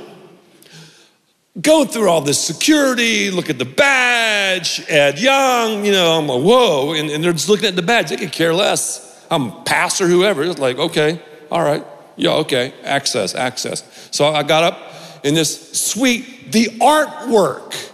Go 1.60 1.84
through 1.84 2.10
all 2.10 2.22
this 2.22 2.40
security, 2.40 3.32
look 3.32 3.50
at 3.50 3.58
the 3.58 3.66
badge, 3.66 4.84
Ed 4.88 5.20
Young, 5.20 5.84
you 5.84 5.92
know, 5.92 6.18
I'm 6.18 6.28
like, 6.28 6.44
whoa, 6.44 6.94
and, 6.94 7.10
and, 7.10 7.24
they're 7.24 7.34
just 7.34 7.50
looking 7.50 7.66
at 7.66 7.76
the 7.76 7.82
badge. 7.82 8.10
They 8.10 8.18
could 8.18 8.32
care 8.32 8.54
less. 8.54 9.26
I'm 9.32 9.48
a 9.48 9.62
pastor, 9.64 10.08
whoever. 10.08 10.44
It's 10.44 10.60
like, 10.60 10.78
okay, 10.78 11.20
all 11.52 11.64
right, 11.64 11.84
yeah, 12.20 12.32
okay, 12.32 12.74
access, 12.84 13.34
access. 13.34 14.10
So 14.12 14.28
I 14.28 14.44
got 14.44 14.64
up 14.66 14.94
in 15.24 15.36
this 15.36 15.72
suite, 15.72 16.52
the 16.52 16.66
artwork 16.82 17.92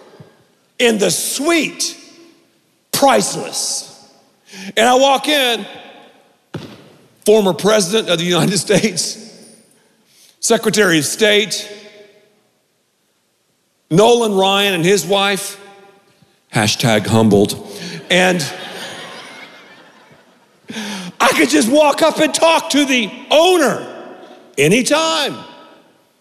in 0.79 0.98
the 0.98 1.12
suite, 1.12 1.96
priceless. 2.91 4.12
And 4.75 4.89
I 4.89 4.96
walk 4.96 5.27
in, 5.27 5.67
former 7.24 7.53
president 7.53 8.10
of 8.10 8.17
the 8.17 8.25
United 8.25 8.58
States, 8.58 9.22
Secretary 10.39 10.98
of 10.98 11.05
State, 11.05 11.72
Nolan 13.91 14.34
Ryan 14.34 14.74
and 14.74 14.84
his 14.84 15.05
wife, 15.05 15.63
hashtag 16.51 17.05
humbled. 17.05 17.53
And 18.10 18.41
I 21.20 21.29
could 21.38 21.50
just 21.50 21.72
walk 21.72 22.01
up 22.01 22.17
and 22.17 22.34
talk 22.34 22.72
to 22.72 22.86
the 22.86 23.12
owner 23.29 23.91
anytime. 24.58 25.34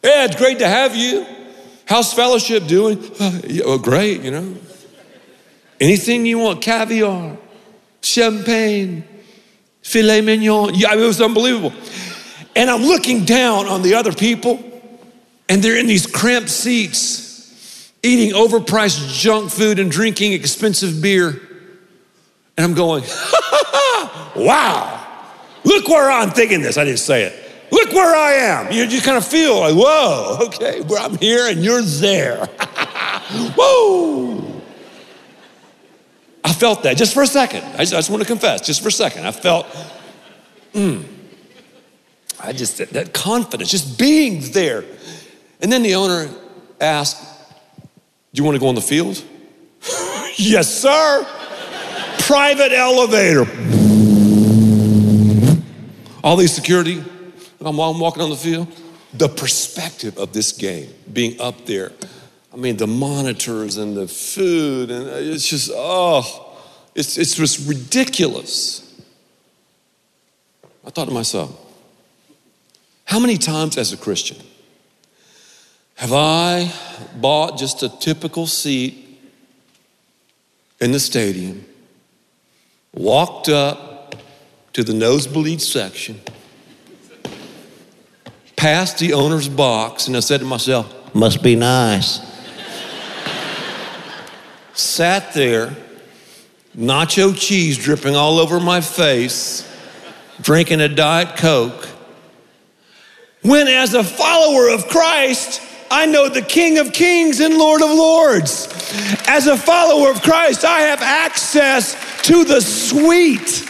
Yeah, 0.02 0.26
it's 0.26 0.36
great 0.36 0.58
to 0.58 0.68
have 0.68 0.94
you. 0.94 1.26
How's 1.86 2.12
fellowship 2.12 2.66
doing? 2.66 2.98
Oh, 3.64 3.78
great, 3.78 4.22
you 4.22 4.30
know. 4.30 4.54
Anything 5.80 6.24
you 6.24 6.38
want 6.38 6.62
caviar, 6.62 7.36
champagne, 8.02 9.04
filet 9.82 10.20
mignon. 10.20 10.74
Yeah, 10.74 10.94
it 10.94 10.96
was 10.96 11.20
unbelievable. 11.20 11.72
And 12.56 12.70
I'm 12.70 12.82
looking 12.82 13.24
down 13.24 13.66
on 13.66 13.82
the 13.82 13.94
other 13.94 14.12
people, 14.12 14.62
and 15.48 15.62
they're 15.62 15.78
in 15.78 15.86
these 15.86 16.06
cramped 16.06 16.50
seats 16.50 17.92
eating 18.02 18.34
overpriced 18.34 19.18
junk 19.18 19.50
food 19.50 19.78
and 19.78 19.90
drinking 19.90 20.32
expensive 20.32 21.00
beer. 21.02 21.40
And 22.56 22.64
I'm 22.64 22.74
going, 22.74 23.02
wow, 24.36 25.06
look 25.64 25.88
where 25.88 26.10
I'm 26.10 26.30
thinking 26.30 26.60
this. 26.60 26.76
I 26.76 26.84
didn't 26.84 26.98
say 26.98 27.24
it. 27.24 27.43
Look 27.70 27.92
where 27.92 28.14
I 28.14 28.32
am. 28.32 28.72
You 28.72 28.86
just 28.86 29.04
kind 29.04 29.16
of 29.16 29.26
feel 29.26 29.60
like, 29.60 29.74
whoa, 29.74 30.38
okay, 30.46 30.80
where 30.82 31.00
I'm 31.00 31.16
here 31.18 31.48
and 31.48 31.64
you're 31.64 31.82
there. 31.82 32.46
Whoa. 33.56 34.62
I 36.44 36.52
felt 36.52 36.82
that 36.82 36.96
just 36.96 37.14
for 37.14 37.22
a 37.22 37.26
second. 37.26 37.64
I 37.64 37.78
just, 37.78 37.94
I 37.94 37.96
just, 37.96 38.10
want 38.10 38.22
to 38.22 38.26
confess, 38.26 38.60
just 38.60 38.82
for 38.82 38.88
a 38.88 38.92
second. 38.92 39.26
I 39.26 39.32
felt, 39.32 39.66
hmm. 40.72 41.02
I 42.38 42.52
just, 42.52 42.78
that, 42.78 42.90
that 42.90 43.14
confidence, 43.14 43.70
just 43.70 43.98
being 43.98 44.40
there. 44.52 44.84
And 45.60 45.72
then 45.72 45.82
the 45.82 45.94
owner 45.94 46.28
asked, 46.80 47.22
do 47.80 47.88
you 48.40 48.44
want 48.44 48.56
to 48.56 48.60
go 48.60 48.68
on 48.68 48.74
the 48.74 48.82
field? 48.82 49.24
yes, 50.36 50.72
sir. 50.72 51.26
Private 52.20 52.72
elevator. 52.72 53.46
All 56.22 56.36
these 56.36 56.52
security. 56.52 57.02
I'm, 57.66 57.76
walking 57.76 58.22
on 58.22 58.30
the 58.30 58.36
field. 58.36 58.68
The 59.12 59.28
perspective 59.28 60.18
of 60.18 60.32
this 60.32 60.52
game, 60.52 60.92
being 61.12 61.40
up 61.40 61.66
there. 61.66 61.92
I 62.52 62.56
mean, 62.56 62.76
the 62.76 62.86
monitors 62.86 63.76
and 63.76 63.96
the 63.96 64.08
food, 64.08 64.90
and 64.90 65.08
it's 65.08 65.48
just, 65.48 65.70
oh, 65.72 66.56
it's, 66.94 67.16
it's 67.18 67.34
just 67.34 67.68
ridiculous. 67.68 68.80
I 70.86 70.90
thought 70.90 71.06
to 71.06 71.14
myself, 71.14 71.58
how 73.04 73.18
many 73.18 73.38
times 73.38 73.76
as 73.76 73.92
a 73.92 73.96
Christian 73.96 74.38
have 75.96 76.12
I 76.12 76.72
bought 77.16 77.58
just 77.58 77.82
a 77.82 77.88
typical 77.88 78.46
seat 78.46 79.04
in 80.80 80.92
the 80.92 81.00
stadium, 81.00 81.64
walked 82.92 83.48
up 83.48 84.16
to 84.72 84.82
the 84.82 84.92
nosebleed 84.92 85.62
section, 85.62 86.20
passed 88.64 88.96
the 88.96 89.12
owner's 89.12 89.46
box, 89.46 90.06
and 90.06 90.16
I 90.16 90.20
said 90.20 90.40
to 90.40 90.46
myself, 90.46 91.14
must 91.14 91.42
be 91.42 91.54
nice. 91.54 92.18
Sat 94.72 95.34
there, 95.34 95.76
nacho 96.74 97.38
cheese 97.38 97.76
dripping 97.76 98.16
all 98.16 98.38
over 98.38 98.60
my 98.60 98.80
face, 98.80 99.70
drinking 100.40 100.80
a 100.80 100.88
Diet 100.88 101.36
Coke. 101.36 101.86
When, 103.42 103.68
as 103.68 103.92
a 103.92 104.02
follower 104.02 104.70
of 104.70 104.88
Christ, 104.88 105.60
I 105.90 106.06
know 106.06 106.30
the 106.30 106.40
King 106.40 106.78
of 106.78 106.94
Kings 106.94 107.40
and 107.40 107.58
Lord 107.58 107.82
of 107.82 107.90
Lords. 107.90 108.68
As 109.28 109.46
a 109.46 109.58
follower 109.58 110.10
of 110.10 110.22
Christ, 110.22 110.64
I 110.64 110.80
have 110.80 111.02
access 111.02 111.94
to 112.22 112.44
the 112.44 112.62
suite, 112.62 113.68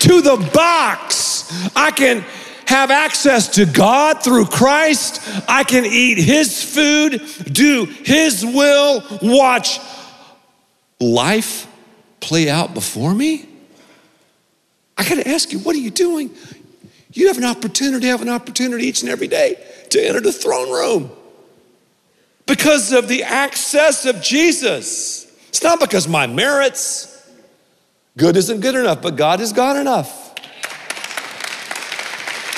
to 0.00 0.20
the 0.20 0.36
box. 0.52 1.50
I 1.74 1.90
can 1.92 2.26
have 2.70 2.92
access 2.92 3.48
to 3.48 3.66
God 3.66 4.22
through 4.22 4.46
Christ. 4.46 5.20
I 5.48 5.64
can 5.64 5.84
eat 5.84 6.18
His 6.18 6.62
food, 6.62 7.20
do 7.52 7.84
His 7.84 8.46
will, 8.46 9.02
watch 9.20 9.80
life 11.00 11.66
play 12.20 12.48
out 12.48 12.72
before 12.72 13.12
me. 13.12 13.48
I 14.96 15.08
gotta 15.08 15.28
ask 15.28 15.52
you, 15.52 15.58
what 15.58 15.74
are 15.74 15.80
you 15.80 15.90
doing? 15.90 16.30
You 17.12 17.26
have 17.26 17.38
an 17.38 17.44
opportunity, 17.44 18.06
have 18.06 18.22
an 18.22 18.28
opportunity 18.28 18.86
each 18.86 19.02
and 19.02 19.10
every 19.10 19.26
day 19.26 19.56
to 19.90 20.00
enter 20.00 20.20
the 20.20 20.32
throne 20.32 20.70
room 20.70 21.10
because 22.46 22.92
of 22.92 23.08
the 23.08 23.24
access 23.24 24.06
of 24.06 24.22
Jesus. 24.22 25.26
It's 25.48 25.62
not 25.62 25.80
because 25.80 26.06
my 26.06 26.28
merits. 26.28 27.08
Good 28.16 28.36
isn't 28.36 28.60
good 28.60 28.76
enough, 28.76 29.02
but 29.02 29.16
God 29.16 29.40
is 29.40 29.52
God 29.52 29.76
enough. 29.76 30.29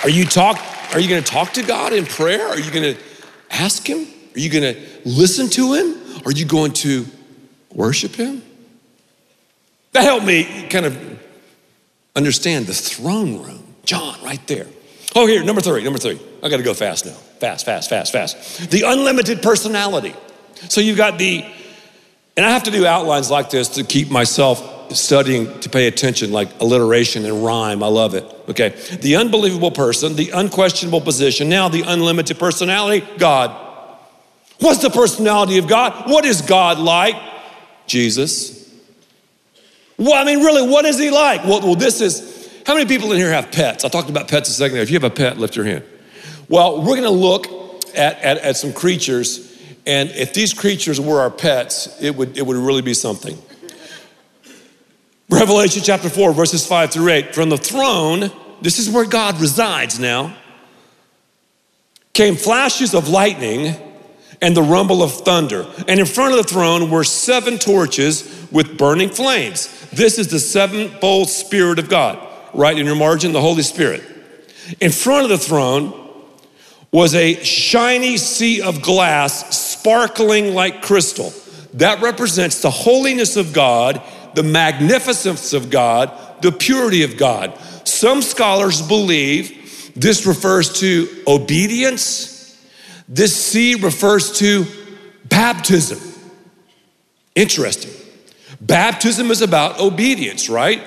Are 0.03 0.11
you 0.11 0.25
talk 0.25 0.59
are 0.93 1.01
you 1.01 1.09
going 1.09 1.23
to 1.23 1.31
talk 1.31 1.53
to 1.55 1.63
God 1.63 1.93
in 1.93 2.05
prayer? 2.05 2.47
Are 2.47 2.59
you 2.59 2.71
going 2.71 2.95
to 2.95 3.01
ask 3.51 3.87
him? 3.87 4.07
Are 4.35 4.39
you 4.39 4.51
going 4.51 4.75
to 4.75 4.81
listen 5.07 5.49
to 5.51 5.73
him? 5.73 5.97
Are 6.27 6.33
you 6.33 6.45
going 6.45 6.73
to 6.73 7.07
worship 7.73 8.15
him? 8.15 8.43
That 9.93 10.05
helped 10.05 10.27
me 10.27 10.67
kind 10.69 10.85
of 10.85 11.23
understand 12.15 12.67
the 12.67 12.75
throne 12.75 13.43
room. 13.43 13.75
John, 13.85 14.23
right 14.23 14.47
there. 14.47 14.67
Oh, 15.15 15.27
here, 15.27 15.43
number 15.45 15.61
three, 15.61 15.83
number 15.83 15.99
three. 15.99 16.21
I 16.43 16.49
got 16.49 16.59
to 16.59 16.63
go 16.63 16.75
fast 16.75 17.07
now. 17.07 17.13
Fast, 17.13 17.65
fast, 17.65 17.91
fast, 17.91 18.13
fast. 18.13 18.71
The 18.71 18.83
unlimited 18.83 19.43
personality. 19.43 20.15
So 20.69 20.81
you've 20.81 20.97
got 20.97 21.19
the, 21.19 21.45
and 22.37 22.47
I 22.47 22.51
have 22.51 22.65
to 22.65 22.71
do 22.71 22.87
outlines 22.87 23.31
like 23.31 23.51
this 23.51 23.69
to 23.71 23.85
keep 23.85 24.11
myself 24.11 24.82
studying 24.95 25.61
to 25.61 25.69
pay 25.69 25.87
attention, 25.87 26.33
like 26.33 26.49
alliteration 26.61 27.25
and 27.25 27.45
rhyme. 27.45 27.83
I 27.83 27.89
love 27.89 28.15
it. 28.15 28.25
Okay. 28.49 28.71
The 29.01 29.17
unbelievable 29.17 29.71
person, 29.71 30.17
the 30.17 30.31
unquestionable 30.31 31.01
position, 31.01 31.49
now 31.49 31.69
the 31.69 31.83
unlimited 31.83 32.39
personality, 32.39 33.07
God. 33.19 33.59
What's 34.59 34.81
the 34.81 34.91
personality 34.91 35.59
of 35.59 35.67
God? 35.67 36.11
What 36.11 36.25
is 36.25 36.43
God 36.43 36.79
like? 36.79 37.17
Jesus. 37.87 38.63
Well, 39.99 40.15
I 40.15 40.25
mean, 40.25 40.39
really, 40.41 40.69
what 40.69 40.85
is 40.85 40.99
he 40.99 41.11
like? 41.11 41.45
Well, 41.45 41.61
well, 41.61 41.75
this 41.75 42.01
is 42.01 42.33
how 42.67 42.75
many 42.75 42.87
people 42.87 43.13
in 43.13 43.19
here 43.19 43.33
have 43.33 43.51
pets? 43.51 43.85
I 43.85 43.89
talked 43.89 44.09
about 44.09 44.29
pets 44.29 44.49
a 44.49 44.53
second 44.53 44.77
ago. 44.77 44.83
If 44.83 44.91
you 44.91 44.95
have 44.95 45.05
a 45.05 45.11
pet, 45.11 45.39
lift 45.39 45.57
your 45.57 45.65
hand. 45.65 45.85
Well, 46.49 46.81
we're 46.81 46.97
going 46.97 47.03
to 47.03 47.11
look 47.11 47.47
at, 47.97 48.19
at, 48.21 48.39
at 48.39 48.57
some 48.57 48.73
creatures, 48.73 49.61
and 49.87 50.11
if 50.11 50.33
these 50.33 50.55
creatures 50.55 51.01
were 51.01 51.21
our 51.21 51.31
pets, 51.31 52.01
it 52.01 52.15
would, 52.15 52.37
it 52.37 52.47
would 52.47 52.57
really 52.57 52.83
be 52.83 52.95
something. 52.95 53.37
Revelation 55.33 55.83
chapter 55.83 56.11
4, 56.11 56.35
verses 56.35 56.67
5 56.67 56.91
through 56.91 57.09
8. 57.09 57.35
From 57.35 57.49
the 57.49 57.57
throne, 57.57 58.31
this 58.61 58.79
is 58.79 58.91
where 58.91 59.07
God 59.07 59.41
resides 59.41 59.99
now, 59.99 60.37
came 62.13 62.37
flashes 62.37 62.95
of 62.95 63.09
lightning 63.09 63.75
and 64.43 64.55
the 64.55 64.63
rumble 64.63 65.03
of 65.03 65.11
thunder. 65.11 65.67
And 65.89 65.99
in 65.99 66.05
front 66.05 66.35
of 66.35 66.37
the 66.37 66.53
throne 66.53 66.91
were 66.91 67.03
seven 67.03 67.59
torches 67.59 68.47
with 68.53 68.77
burning 68.77 69.09
flames. 69.09 69.89
This 69.91 70.19
is 70.19 70.29
the 70.29 70.39
sevenfold 70.39 71.31
Spirit 71.31 71.79
of 71.79 71.89
God. 71.89 72.19
Right 72.53 72.77
in 72.77 72.85
your 72.85 72.95
margin, 72.97 73.33
the 73.33 73.41
Holy 73.41 73.63
Spirit. 73.63 74.03
In 74.83 74.91
front 74.91 75.25
of 75.25 75.31
the 75.31 75.39
throne 75.39 75.99
was 76.91 77.15
a 77.15 77.43
shiny 77.43 78.19
sea 78.19 78.61
of 78.61 78.83
glass 78.83 79.57
sparkling 79.57 80.53
like 80.53 80.83
crystal. 80.83 81.33
That 81.75 82.03
represents 82.03 82.61
the 82.61 82.71
holiness 82.71 83.37
of 83.37 83.55
God, 83.55 84.03
the 84.35 84.43
magnificence 84.43 85.53
of 85.53 85.71
God, 85.71 86.11
the 86.43 86.53
purity 86.53 87.03
of 87.03 87.17
God. 87.17 87.57
Some 87.85 88.23
scholars 88.23 88.83
believe 88.83 89.93
this 89.95 90.27
refers 90.27 90.81
to 90.81 91.09
obedience 91.27 92.33
this 93.13 93.37
sea 93.37 93.75
refers 93.75 94.39
to 94.39 94.67
baptism. 95.27 96.01
Interesting. 97.35 97.93
Baptism 98.61 99.31
is 99.31 99.43
about 99.43 99.79
obedience, 99.81 100.49
right? 100.49 100.83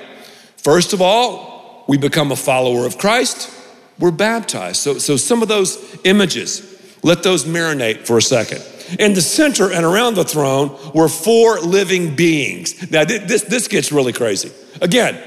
First 0.57 0.93
of 0.93 1.01
all, 1.03 1.83
we 1.87 1.97
become 1.97 2.31
a 2.31 2.35
follower 2.35 2.87
of 2.87 2.97
Christ, 2.97 3.51
we're 3.99 4.11
baptized. 4.11 4.77
So, 4.77 4.97
so 4.97 5.17
some 5.17 5.43
of 5.43 5.47
those 5.47 5.99
images, 6.03 6.97
let 7.03 7.21
those 7.21 7.45
marinate 7.45 8.07
for 8.07 8.17
a 8.17 8.21
second. 8.21 8.61
In 8.99 9.13
the 9.13 9.21
center 9.21 9.71
and 9.71 9.85
around 9.85 10.15
the 10.15 10.23
throne 10.23 10.77
were 10.93 11.07
four 11.07 11.59
living 11.59 12.15
beings. 12.15 12.91
Now, 12.91 13.05
this, 13.05 13.43
this 13.43 13.67
gets 13.67 13.91
really 13.91 14.13
crazy. 14.13 14.51
Again, 14.81 15.21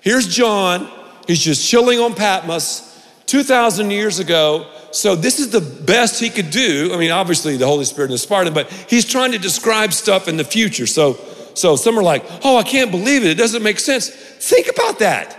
here's 0.00 0.26
John. 0.34 0.88
He's 1.26 1.40
just 1.40 1.68
chilling 1.68 2.00
on 2.00 2.14
Patmos 2.14 2.90
2,000 3.26 3.90
years 3.90 4.18
ago. 4.18 4.70
So, 4.90 5.16
this 5.16 5.40
is 5.40 5.50
the 5.50 5.60
best 5.60 6.20
he 6.20 6.30
could 6.30 6.50
do. 6.50 6.92
I 6.94 6.98
mean, 6.98 7.10
obviously, 7.10 7.56
the 7.56 7.66
Holy 7.66 7.84
Spirit 7.84 8.12
inspired 8.12 8.46
him, 8.46 8.54
but 8.54 8.70
he's 8.70 9.04
trying 9.04 9.32
to 9.32 9.38
describe 9.38 9.92
stuff 9.92 10.28
in 10.28 10.36
the 10.36 10.44
future. 10.44 10.86
So, 10.86 11.18
so 11.54 11.74
some 11.74 11.98
are 11.98 12.02
like, 12.02 12.24
oh, 12.44 12.56
I 12.56 12.62
can't 12.62 12.92
believe 12.92 13.24
it. 13.24 13.30
It 13.30 13.38
doesn't 13.38 13.62
make 13.62 13.80
sense. 13.80 14.08
Think 14.08 14.68
about 14.68 15.00
that. 15.00 15.32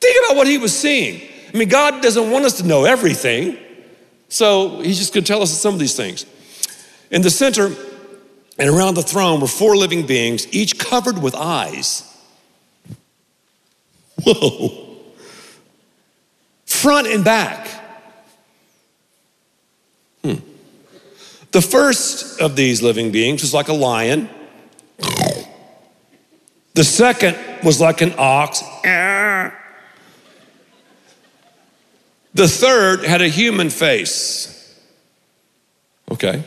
Think 0.00 0.24
about 0.24 0.36
what 0.36 0.46
he 0.46 0.58
was 0.58 0.78
seeing. 0.78 1.22
I 1.52 1.56
mean, 1.56 1.68
God 1.68 2.02
doesn't 2.02 2.30
want 2.30 2.44
us 2.44 2.58
to 2.58 2.66
know 2.66 2.84
everything. 2.84 3.56
So, 4.28 4.80
he's 4.80 4.98
just 4.98 5.14
going 5.14 5.24
to 5.24 5.28
tell 5.28 5.40
us 5.40 5.50
some 5.58 5.72
of 5.72 5.80
these 5.80 5.96
things. 5.96 6.26
In 7.14 7.22
the 7.22 7.30
center 7.30 7.74
and 8.58 8.68
around 8.68 8.94
the 8.94 9.02
throne 9.02 9.40
were 9.40 9.46
four 9.46 9.74
living 9.74 10.04
beings, 10.04 10.46
each 10.52 10.78
covered 10.78 11.16
with 11.16 11.34
eyes. 11.34 12.02
Whoa 14.24 14.84
front 16.84 17.06
and 17.06 17.24
back. 17.24 17.66
Hmm. 20.22 20.34
The 21.50 21.62
first 21.62 22.38
of 22.42 22.56
these 22.56 22.82
living 22.82 23.10
beings 23.10 23.40
was 23.40 23.54
like 23.54 23.68
a 23.68 23.72
lion. 23.72 24.28
The 26.74 26.84
second 26.84 27.38
was 27.64 27.80
like 27.80 28.02
an 28.02 28.12
ox. 28.18 28.62
The 32.34 32.48
third 32.48 33.04
had 33.04 33.22
a 33.22 33.28
human 33.28 33.70
face. 33.70 34.50
Okay, 36.10 36.44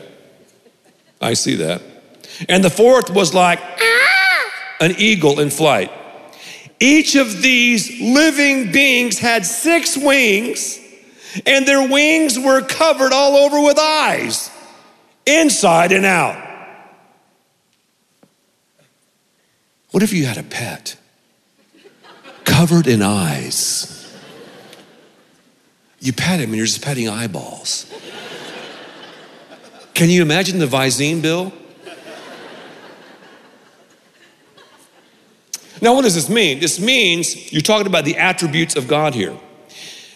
I 1.20 1.34
see 1.34 1.56
that. 1.56 1.82
And 2.48 2.62
the 2.62 2.70
fourth 2.70 3.10
was 3.10 3.34
like 3.34 3.60
ah! 3.60 4.52
an 4.80 4.94
eagle 4.98 5.40
in 5.40 5.50
flight. 5.50 5.90
Each 6.80 7.16
of 7.16 7.42
these 7.42 8.00
living 8.00 8.70
beings 8.70 9.18
had 9.18 9.44
six 9.44 9.96
wings, 9.96 10.78
and 11.44 11.66
their 11.66 11.88
wings 11.88 12.38
were 12.38 12.60
covered 12.60 13.12
all 13.12 13.36
over 13.36 13.60
with 13.60 13.78
eyes, 13.78 14.50
inside 15.26 15.90
and 15.90 16.06
out. 16.06 16.44
What 19.90 20.02
if 20.02 20.12
you 20.12 20.26
had 20.26 20.38
a 20.38 20.42
pet 20.44 20.96
covered 22.44 22.86
in 22.86 23.02
eyes? 23.02 23.94
You 26.00 26.12
pet 26.12 26.38
him 26.38 26.50
and 26.50 26.56
you're 26.56 26.66
just 26.66 26.82
petting 26.82 27.08
eyeballs. 27.08 27.92
Can 29.98 30.10
you 30.10 30.22
imagine 30.22 30.60
the 30.60 30.66
Visine 30.66 31.20
bill? 31.20 31.52
Now, 35.82 35.92
what 35.92 36.02
does 36.02 36.14
this 36.14 36.28
mean? 36.28 36.60
This 36.60 36.78
means 36.78 37.52
you're 37.52 37.62
talking 37.62 37.88
about 37.88 38.04
the 38.04 38.16
attributes 38.16 38.76
of 38.76 38.86
God 38.86 39.12
here. 39.12 39.36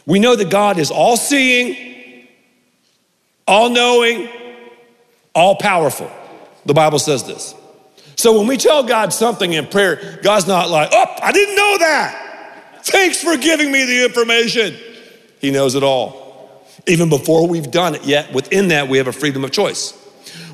We 0.07 0.21
know 0.21 0.37
that 0.37 0.51
God 0.51 0.79
is 0.79 0.93
all 0.93 1.17
seeing, 1.17 2.29
all 3.49 3.71
knowing, 3.71 4.29
all 5.35 5.57
powerful. 5.57 6.09
The 6.65 6.75
Bible 6.75 7.01
says 7.01 7.25
this. 7.25 7.53
So 8.15 8.39
when 8.39 8.47
we 8.47 8.59
tell 8.59 8.85
God 8.85 9.13
something 9.13 9.53
in 9.53 9.67
prayer, 9.67 10.21
God's 10.23 10.47
not 10.47 10.71
like, 10.71 10.91
oh, 10.93 11.07
I 11.21 11.33
didn't 11.33 11.57
know 11.57 11.79
that. 11.79 12.83
Thanks 12.85 13.21
for 13.21 13.37
giving 13.37 13.73
me 13.73 13.85
the 13.85 14.05
information. 14.05 14.77
He 15.41 15.51
knows 15.51 15.75
it 15.75 15.83
all. 15.83 16.23
Even 16.87 17.09
before 17.09 17.47
we've 17.47 17.71
done 17.71 17.95
it 17.95 18.05
yet, 18.05 18.33
within 18.33 18.69
that, 18.69 18.89
we 18.89 18.99
have 18.99 19.07
a 19.07 19.13
freedom 19.13 19.45
of 19.45 19.53
choice. 19.53 19.99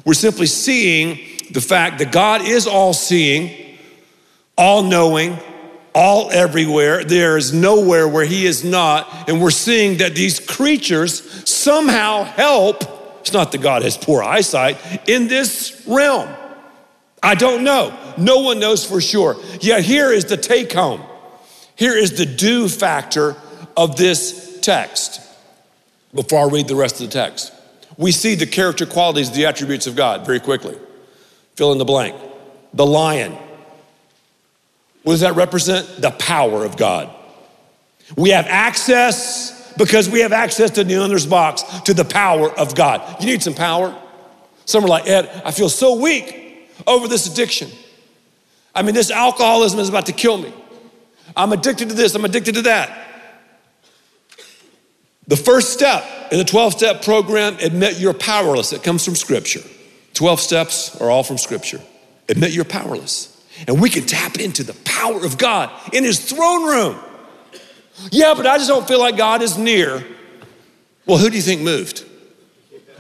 We're 0.05 0.15
simply 0.15 0.47
seeing 0.47 1.19
the 1.51 1.61
fact 1.61 1.99
that 1.99 2.13
God 2.13 2.43
is 2.43 2.67
all 2.67 2.93
seeing 2.93 3.69
all 4.59 4.83
knowing, 4.83 5.39
all 5.95 6.31
everywhere. 6.33 7.05
There 7.05 7.37
is 7.37 7.55
nowhere 7.55 8.09
where 8.09 8.25
he 8.25 8.45
is 8.45 8.65
not. 8.65 9.31
And 9.31 9.41
we're 9.41 9.53
seeing 9.53 9.99
that 9.99 10.17
these 10.17 10.41
creatures 10.41 11.49
somehow 11.49 12.25
help. 12.25 12.83
It's 13.21 13.33
not 13.33 13.53
that 13.53 13.63
God 13.63 13.83
has 13.83 13.97
poor 13.97 14.23
eyesight 14.23 15.09
in 15.09 15.29
this 15.29 15.85
realm. 15.87 16.29
I 17.23 17.37
don't 17.37 17.65
know. 17.65 17.97
No 18.19 18.41
one 18.41 18.59
knows 18.59 18.85
for 18.85 19.01
sure. 19.01 19.37
Yet 19.61 19.85
here 19.85 20.13
is 20.13 20.25
the 20.25 20.37
take 20.37 20.73
home. 20.73 21.03
Here 21.77 21.97
is 21.97 22.19
the 22.19 22.27
do 22.27 22.69
factor 22.69 23.37
of 23.77 23.97
this 23.97 24.59
text 24.61 25.08
before 26.19 26.41
I 26.41 26.49
read 26.51 26.67
the 26.67 26.75
rest 26.75 27.01
of 27.01 27.07
the 27.07 27.13
text. 27.13 27.53
we 27.97 28.11
see 28.11 28.35
the 28.35 28.45
character 28.45 28.85
qualities, 28.85 29.31
the 29.31 29.47
attributes 29.47 29.87
of 29.87 29.95
God 29.95 30.27
very 30.27 30.41
quickly. 30.41 30.77
Fill 31.55 31.71
in 31.71 31.79
the 31.79 31.85
blank. 31.85 32.17
The 32.75 32.85
lion. 32.85 33.39
What 35.05 35.13
does 35.13 35.21
that 35.21 35.37
represent? 35.37 35.87
The 36.03 36.11
power 36.11 36.65
of 36.65 36.77
God. 36.77 37.09
We 38.17 38.31
have 38.31 38.47
access 38.49 39.73
because 39.75 40.11
we 40.11 40.19
have 40.19 40.33
access 40.33 40.73
to 40.73 40.83
the 40.83 40.97
owner's 40.97 41.25
box 41.25 41.63
to 41.83 41.95
the 41.95 42.05
power 42.05 42.51
of 42.51 42.75
God. 42.75 43.21
You 43.21 43.27
need 43.27 43.41
some 43.45 43.55
power? 43.55 43.97
Some 44.65 44.85
are 44.85 44.89
like, 44.89 45.07
Ed, 45.07 45.31
I 45.45 45.53
feel 45.53 45.69
so 45.69 46.01
weak 46.01 46.69
over 46.85 47.07
this 47.07 47.31
addiction. 47.31 47.71
I 48.75 48.83
mean, 48.83 48.97
this 48.97 49.13
alcoholism 49.13 49.79
is 49.79 49.89
about 49.89 50.07
to 50.07 50.13
kill 50.13 50.39
me. 50.39 50.53
I'm 51.37 51.53
addicted 51.53 51.91
to 51.91 51.95
this, 51.95 52.17
I'm 52.17 52.25
addicted 52.25 52.57
to 52.57 52.63
that. 52.63 53.08
The 55.29 55.37
first 55.37 55.75
step 55.75 56.05
in 56.33 56.39
the 56.39 56.45
12 56.45 56.73
step 56.73 57.03
program, 57.03 57.57
admit 57.61 58.01
you're 58.01 58.15
powerless. 58.15 58.73
It 58.73 58.83
comes 58.83 59.05
from 59.05 59.15
Scripture. 59.15 59.61
12 60.15 60.41
steps 60.41 61.01
are 61.01 61.11
all 61.11 61.23
from 61.23 61.39
Scripture. 61.39 61.81
Admit 62.29 62.53
you're 62.53 62.65
powerless. 62.65 63.35
And 63.67 63.81
we 63.81 63.91
can 63.91 64.05
tap 64.05 64.39
into 64.39 64.63
the 64.63 64.75
power 64.85 65.25
of 65.25 65.37
God 65.37 65.71
in 65.93 66.03
His 66.03 66.19
throne 66.19 66.65
room. 66.65 66.99
Yeah, 68.11 68.35
but 68.35 68.47
I 68.47 68.57
just 68.57 68.69
don't 68.69 68.87
feel 68.89 69.01
like 69.01 69.17
God 69.17 69.43
is 69.43 69.59
near. 69.59 70.05
Well, 71.05 71.19
who 71.19 71.29
do 71.29 71.37
you 71.37 71.43
think 71.43 71.61
moved? 71.61 72.05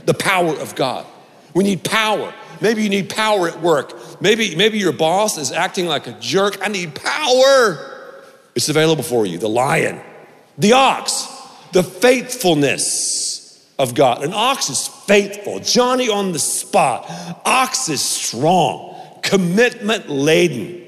The 0.04 0.14
power 0.14 0.54
of 0.54 0.74
God. 0.74 1.06
We 1.54 1.64
need 1.64 1.82
power. 1.82 2.34
Maybe 2.60 2.82
you 2.82 2.88
need 2.88 3.08
power 3.08 3.48
at 3.48 3.60
work. 3.60 4.20
Maybe, 4.20 4.54
maybe 4.54 4.78
your 4.78 4.92
boss 4.92 5.38
is 5.38 5.52
acting 5.52 5.86
like 5.86 6.06
a 6.06 6.12
jerk. 6.12 6.58
I 6.60 6.68
need 6.68 6.94
power. 6.94 8.16
It's 8.54 8.68
available 8.68 9.04
for 9.04 9.24
you. 9.24 9.38
The 9.38 9.48
lion, 9.48 10.00
the 10.58 10.72
ox, 10.72 11.26
the 11.72 11.82
faithfulness 11.82 13.66
of 13.78 13.94
God. 13.94 14.24
An 14.24 14.32
ox 14.34 14.70
is 14.70 14.88
faithful, 14.88 15.60
Johnny 15.60 16.08
on 16.08 16.32
the 16.32 16.38
spot. 16.38 17.06
Ox 17.44 17.88
is 17.88 18.00
strong, 18.00 18.96
commitment 19.22 20.08
laden. 20.08 20.84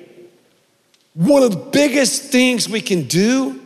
One 1.15 1.43
of 1.43 1.51
the 1.51 1.71
biggest 1.71 2.25
things 2.25 2.69
we 2.69 2.81
can 2.81 3.05
do 3.05 3.61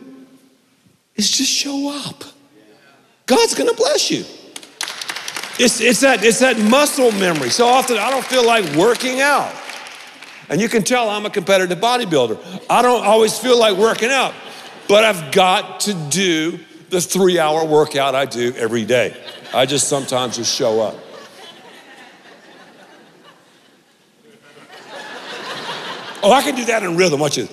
is 1.15 1.29
just 1.29 1.51
show 1.51 1.89
up. 2.05 2.23
God's 3.25 3.55
gonna 3.55 3.73
bless 3.73 4.11
you. 4.11 4.25
It's, 5.57 5.79
it's, 5.79 6.01
that, 6.01 6.23
it's 6.23 6.39
that 6.39 6.59
muscle 6.59 7.11
memory. 7.13 7.49
So 7.49 7.65
often 7.65 7.97
I 7.97 8.09
don't 8.09 8.25
feel 8.25 8.45
like 8.45 8.75
working 8.75 9.21
out. 9.21 9.55
And 10.49 10.59
you 10.59 10.67
can 10.67 10.83
tell 10.83 11.09
I'm 11.09 11.25
a 11.25 11.29
competitive 11.29 11.79
bodybuilder. 11.79 12.65
I 12.69 12.81
don't 12.81 13.05
always 13.05 13.39
feel 13.39 13.57
like 13.57 13.77
working 13.77 14.09
out, 14.09 14.33
but 14.87 15.03
I've 15.05 15.31
got 15.31 15.79
to 15.81 15.93
do 16.09 16.59
the 16.89 17.01
three 17.01 17.39
hour 17.39 17.65
workout 17.65 18.15
I 18.15 18.25
do 18.25 18.53
every 18.57 18.85
day. 18.85 19.15
I 19.53 19.65
just 19.65 19.87
sometimes 19.87 20.37
just 20.37 20.55
show 20.55 20.81
up. 20.81 20.95
Oh, 26.23 26.31
I 26.31 26.41
can 26.41 26.55
do 26.55 26.65
that 26.65 26.83
in 26.83 26.97
rhythm. 26.97 27.19
Watch 27.19 27.37
it. 27.37 27.51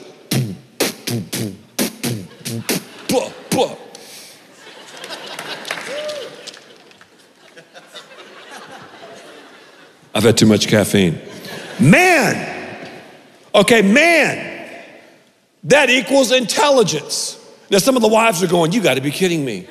I've 10.14 10.22
had 10.22 10.36
too 10.36 10.46
much 10.46 10.68
caffeine. 10.68 11.18
Man! 11.80 12.88
Okay, 13.54 13.82
man! 13.82 14.70
That 15.64 15.90
equals 15.90 16.32
intelligence. 16.32 17.41
Now, 17.72 17.78
some 17.78 17.96
of 17.96 18.02
the 18.02 18.08
wives 18.08 18.42
are 18.42 18.46
going, 18.46 18.72
You 18.72 18.82
got 18.82 18.94
to 18.94 19.00
be 19.00 19.10
kidding 19.10 19.46
me. 19.46 19.66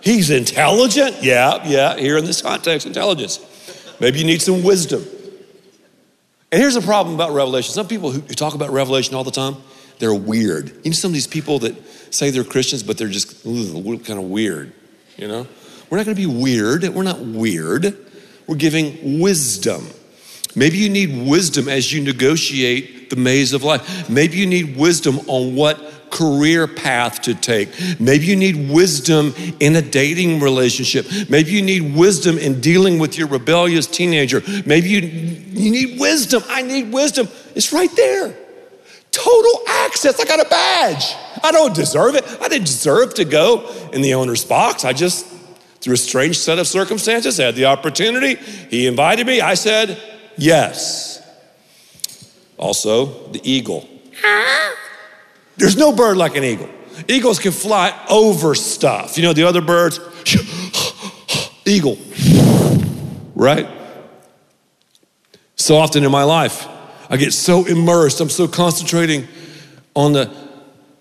He's 0.00 0.30
intelligent? 0.30 1.16
Yeah, 1.20 1.66
yeah, 1.66 1.96
here 1.96 2.16
in 2.16 2.24
this 2.24 2.40
context, 2.40 2.86
intelligence. 2.86 3.40
Maybe 3.98 4.20
you 4.20 4.24
need 4.24 4.40
some 4.40 4.62
wisdom. 4.62 5.04
And 6.52 6.62
here's 6.62 6.74
the 6.74 6.80
problem 6.80 7.16
about 7.16 7.32
Revelation. 7.32 7.74
Some 7.74 7.88
people 7.88 8.12
who 8.12 8.20
talk 8.20 8.54
about 8.54 8.70
Revelation 8.70 9.16
all 9.16 9.24
the 9.24 9.32
time, 9.32 9.56
they're 9.98 10.14
weird. 10.14 10.68
You 10.84 10.90
know, 10.90 10.92
some 10.92 11.08
of 11.08 11.14
these 11.14 11.26
people 11.26 11.58
that 11.58 11.74
say 12.14 12.30
they're 12.30 12.44
Christians, 12.44 12.84
but 12.84 12.96
they're 12.96 13.08
just 13.08 13.44
ugh, 13.44 14.04
kind 14.04 14.20
of 14.20 14.26
weird, 14.26 14.72
you 15.16 15.26
know? 15.26 15.48
We're 15.90 15.98
not 15.98 16.06
going 16.06 16.16
to 16.16 16.22
be 16.22 16.26
weird. 16.26 16.84
We're 16.84 17.02
not 17.02 17.18
weird. 17.18 17.96
We're 18.46 18.54
giving 18.54 19.18
wisdom. 19.18 19.88
Maybe 20.56 20.78
you 20.78 20.88
need 20.88 21.28
wisdom 21.28 21.68
as 21.68 21.92
you 21.92 22.02
negotiate 22.02 23.10
the 23.10 23.16
maze 23.16 23.52
of 23.52 23.62
life. 23.62 24.08
Maybe 24.08 24.38
you 24.38 24.46
need 24.46 24.76
wisdom 24.76 25.20
on 25.28 25.54
what 25.54 26.10
career 26.10 26.66
path 26.66 27.22
to 27.22 27.34
take. 27.34 27.68
Maybe 28.00 28.26
you 28.26 28.36
need 28.36 28.70
wisdom 28.70 29.34
in 29.60 29.76
a 29.76 29.82
dating 29.82 30.40
relationship. 30.40 31.06
Maybe 31.28 31.50
you 31.50 31.62
need 31.62 31.94
wisdom 31.94 32.38
in 32.38 32.60
dealing 32.60 32.98
with 32.98 33.18
your 33.18 33.28
rebellious 33.28 33.86
teenager. 33.86 34.42
Maybe 34.64 34.88
you, 34.88 35.00
you 35.00 35.70
need 35.70 36.00
wisdom. 36.00 36.42
I 36.48 36.62
need 36.62 36.92
wisdom. 36.92 37.28
It's 37.54 37.72
right 37.72 37.94
there. 37.94 38.34
Total 39.12 39.62
access. 39.68 40.18
I 40.18 40.24
got 40.24 40.44
a 40.44 40.48
badge. 40.48 41.14
I 41.42 41.52
don't 41.52 41.74
deserve 41.74 42.14
it. 42.14 42.24
I 42.40 42.48
didn't 42.48 42.66
deserve 42.66 43.14
to 43.14 43.24
go 43.24 43.70
in 43.92 44.00
the 44.00 44.14
owner's 44.14 44.44
box. 44.44 44.84
I 44.84 44.92
just 44.92 45.26
through 45.80 45.94
a 45.94 45.98
strange 45.98 46.36
set 46.36 46.58
of 46.58 46.66
circumstances, 46.66 47.36
had 47.36 47.54
the 47.54 47.66
opportunity. 47.66 48.34
He 48.70 48.88
invited 48.88 49.24
me. 49.24 49.40
I 49.40 49.54
said, 49.54 49.96
yes. 50.36 51.22
Also, 52.56 53.28
the 53.28 53.40
eagle. 53.42 53.88
There's 55.56 55.76
no 55.76 55.92
bird 55.92 56.16
like 56.16 56.36
an 56.36 56.44
eagle. 56.44 56.68
Eagles 57.08 57.38
can 57.38 57.52
fly 57.52 57.94
over 58.08 58.54
stuff. 58.54 59.16
You 59.16 59.22
know, 59.24 59.32
the 59.32 59.44
other 59.44 59.60
birds, 59.60 60.00
eagle, 61.64 61.98
right? 63.34 63.68
So 65.56 65.76
often 65.76 66.04
in 66.04 66.10
my 66.10 66.24
life, 66.24 66.66
I 67.10 67.16
get 67.16 67.32
so 67.32 67.66
immersed, 67.66 68.20
I'm 68.20 68.30
so 68.30 68.48
concentrating 68.48 69.28
on 69.94 70.12
the 70.12 70.46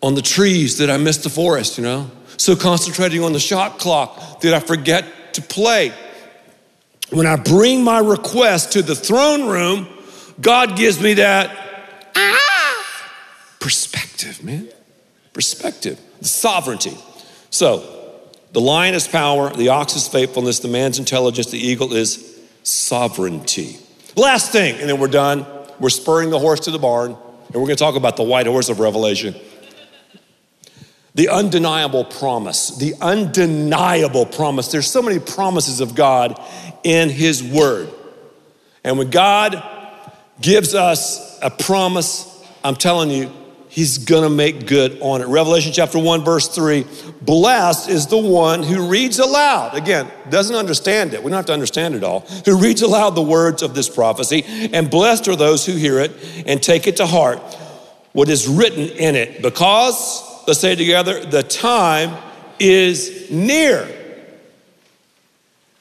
on 0.02 0.14
the 0.14 0.22
trees 0.22 0.78
that 0.78 0.90
I 0.90 0.98
miss 0.98 1.18
the 1.18 1.30
forest, 1.30 1.78
you 1.78 1.84
know? 1.84 2.12
so 2.38 2.56
concentrating 2.56 3.24
on 3.24 3.34
the 3.34 3.40
shot 3.40 3.80
clock 3.80 4.42
that 4.42 4.54
I 4.54 4.60
forget 4.60 5.34
to 5.36 5.42
play. 5.42 5.94
When 7.16 7.26
I 7.26 7.38
bring 7.38 7.82
my 7.82 8.00
request 8.00 8.74
to 8.74 8.82
the 8.82 8.94
throne 8.94 9.48
room, 9.48 9.88
God 10.42 10.76
gives 10.76 11.00
me 11.00 11.14
that 11.14 11.50
ah, 12.14 13.12
perspective, 13.62 14.44
man. 14.44 14.68
Perspective, 15.32 15.98
sovereignty. 16.20 16.98
So, 17.52 18.20
the 18.52 18.60
lion 18.60 18.96
is 18.96 19.08
power, 19.08 19.50
the 19.50 19.70
ox 19.70 19.96
is 19.96 20.10
faithfulness, 20.10 20.60
the 20.60 20.68
man's 20.68 21.00
intelligence, 21.00 21.52
the 21.52 21.58
eagle 21.58 21.94
is 21.94 22.38
sovereignty. 22.64 23.78
Last 24.18 24.52
thing, 24.52 24.78
and 24.82 24.90
then 24.90 25.00
we're 25.00 25.08
done. 25.08 25.46
We're 25.80 25.90
spurring 25.92 26.32
the 26.32 26.40
horse 26.40 26.60
to 26.62 26.72
the 26.72 26.80
barn, 26.80 27.12
and 27.12 27.56
we're 27.56 27.68
going 27.68 27.78
to 27.78 27.84
talk 27.84 27.96
about 27.96 28.18
the 28.18 28.24
white 28.24 28.46
horse 28.46 28.68
of 28.68 28.82
Revelation. 28.82 29.36
The 31.16 31.30
undeniable 31.30 32.06
promise, 32.06 32.78
the 32.78 32.94
undeniable 33.02 34.26
promise. 34.26 34.72
There's 34.72 34.90
so 34.90 35.02
many 35.02 35.20
promises 35.20 35.80
of 35.80 35.96
God 35.96 36.40
in 36.84 37.10
His 37.10 37.42
Word. 37.42 37.90
And 38.84 38.98
when 38.98 39.10
God 39.10 39.64
gives 40.42 40.76
us 40.76 41.40
a 41.42 41.50
promise, 41.50 42.44
I'm 42.64 42.76
telling 42.76 43.10
you, 43.10 43.32
He's 43.70 43.98
gonna 43.98 44.30
make 44.30 44.68
good 44.68 45.02
on 45.02 45.22
it. 45.22 45.28
Revelation 45.28 45.74
chapter 45.74 46.00
1, 46.00 46.24
verse 46.24 46.48
3 46.48 46.86
Blessed 47.22 47.90
is 47.90 48.08
the 48.08 48.18
one 48.18 48.64
who 48.64 48.88
reads 48.88 49.20
aloud. 49.20 49.76
Again, 49.76 50.10
doesn't 50.30 50.56
understand 50.56 51.14
it. 51.14 51.22
We 51.22 51.30
don't 51.30 51.38
have 51.38 51.46
to 51.48 51.54
understand 51.54 51.96
it 51.96 52.04
all. 52.04 52.22
Who 52.46 52.58
reads 52.58 52.82
aloud 52.84 53.12
the 53.12 53.22
words 53.22 53.64
of 53.64 53.76
this 53.76 53.90
prophecy, 53.90 54.46
and 54.72 54.90
blessed 54.90 55.28
are 55.28 55.36
those 55.36 55.66
who 55.66 55.74
hear 55.74 56.00
it 56.00 56.12
and 56.46 56.64
take 56.64 56.88
it 56.88 56.98
to 56.98 57.06
heart 57.06 57.40
what 58.14 58.30
is 58.30 58.48
written 58.48 58.88
in 58.88 59.16
it, 59.16 59.42
because 59.42 60.24
Let's 60.48 60.60
say 60.60 60.76
together, 60.76 61.26
the 61.26 61.44
time 61.44 62.16
is 62.60 63.32
near. 63.32 63.88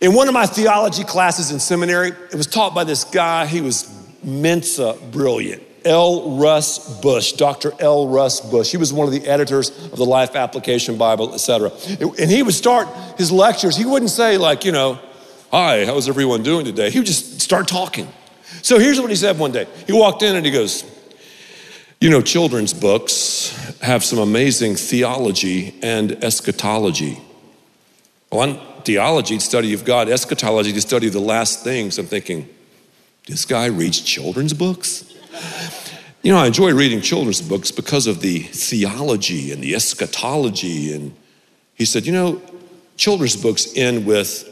In 0.01 0.15
one 0.15 0.29
of 0.29 0.35
my 0.35 0.47
theology 0.47 1.05
classes 1.05 1.51
in 1.51 1.61
seminary, 1.61 2.09
it 2.09 2.35
was 2.35 2.47
taught 2.47 2.75
by 2.75 2.85
this 2.85 3.05
guy. 3.05 3.47
He 3.47 3.61
was 3.61 3.91
Mensa 4.23 4.97
brilliant. 5.13 5.63
L. 5.85 6.39
Russ 6.39 7.01
Bush, 7.03 7.33
Dr. 7.33 7.73
L. 7.79 8.09
Russ 8.09 8.41
Bush. 8.41 8.71
He 8.71 8.79
was 8.79 8.91
one 8.91 9.07
of 9.07 9.13
the 9.13 9.27
editors 9.29 9.69
of 9.93 9.97
the 9.97 10.05
Life 10.05 10.35
Application 10.35 10.97
Bible, 10.97 11.35
etc. 11.35 11.71
And 12.19 12.31
he 12.31 12.43
would 12.43 12.55
start 12.55 12.89
his 13.19 13.31
lectures. 13.31 13.77
He 13.77 13.85
wouldn't 13.85 14.11
say 14.11 14.39
like, 14.39 14.65
you 14.65 14.73
know, 14.73 14.99
"Hi, 15.51 15.85
how's 15.85 16.09
everyone 16.09 16.43
doing 16.43 16.65
today?" 16.65 16.91
He 16.91 16.99
would 16.99 17.07
just 17.07 17.43
start 17.43 17.69
talking. 17.69 18.09
So 18.63 18.79
here's 18.79 18.99
what 18.99 19.11
he 19.11 19.17
said 19.17 19.39
one 19.39 19.53
day. 19.53 19.67
He 19.87 19.93
walked 19.93 20.23
in 20.23 20.37
and 20.37 20.47
he 20.47 20.51
goes, 20.53 20.85
"You 22.01 22.09
know, 22.09 22.23
children's 22.23 22.73
books 22.73 23.53
have 23.85 24.03
some 24.03 24.19
amazing 24.19 24.77
theology 24.77 25.75
and 25.83 26.13
eschatology. 26.25 27.21
One 28.31 28.59
theology, 28.83 29.39
study 29.39 29.75
of 29.75 29.85
God, 29.85 30.09
eschatology, 30.09 30.73
to 30.73 30.81
study 30.81 31.11
the 31.11 31.21
last 31.21 31.63
things. 31.63 31.99
I'm 31.99 32.07
thinking, 32.07 32.49
this 33.27 33.45
guy 33.45 33.67
reads 33.67 34.01
children's 34.01 34.55
books? 34.55 35.13
You 36.23 36.33
know, 36.33 36.39
I 36.39 36.47
enjoy 36.47 36.73
reading 36.73 37.03
children's 37.03 37.43
books 37.43 37.71
because 37.71 38.07
of 38.07 38.21
the 38.21 38.41
theology 38.41 39.53
and 39.53 39.63
the 39.63 39.75
eschatology. 39.75 40.95
And 40.95 41.15
he 41.75 41.85
said, 41.85 42.07
You 42.07 42.13
know, 42.13 42.43
children's 42.97 43.37
books 43.37 43.77
end 43.77 44.07
with, 44.07 44.49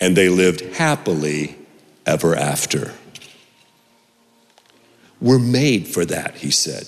and 0.00 0.16
they 0.16 0.30
lived 0.30 0.62
happily 0.76 1.56
ever 2.06 2.34
after. 2.34 2.94
We're 5.20 5.38
made 5.38 5.86
for 5.86 6.06
that, 6.06 6.36
he 6.36 6.50
said. 6.50 6.86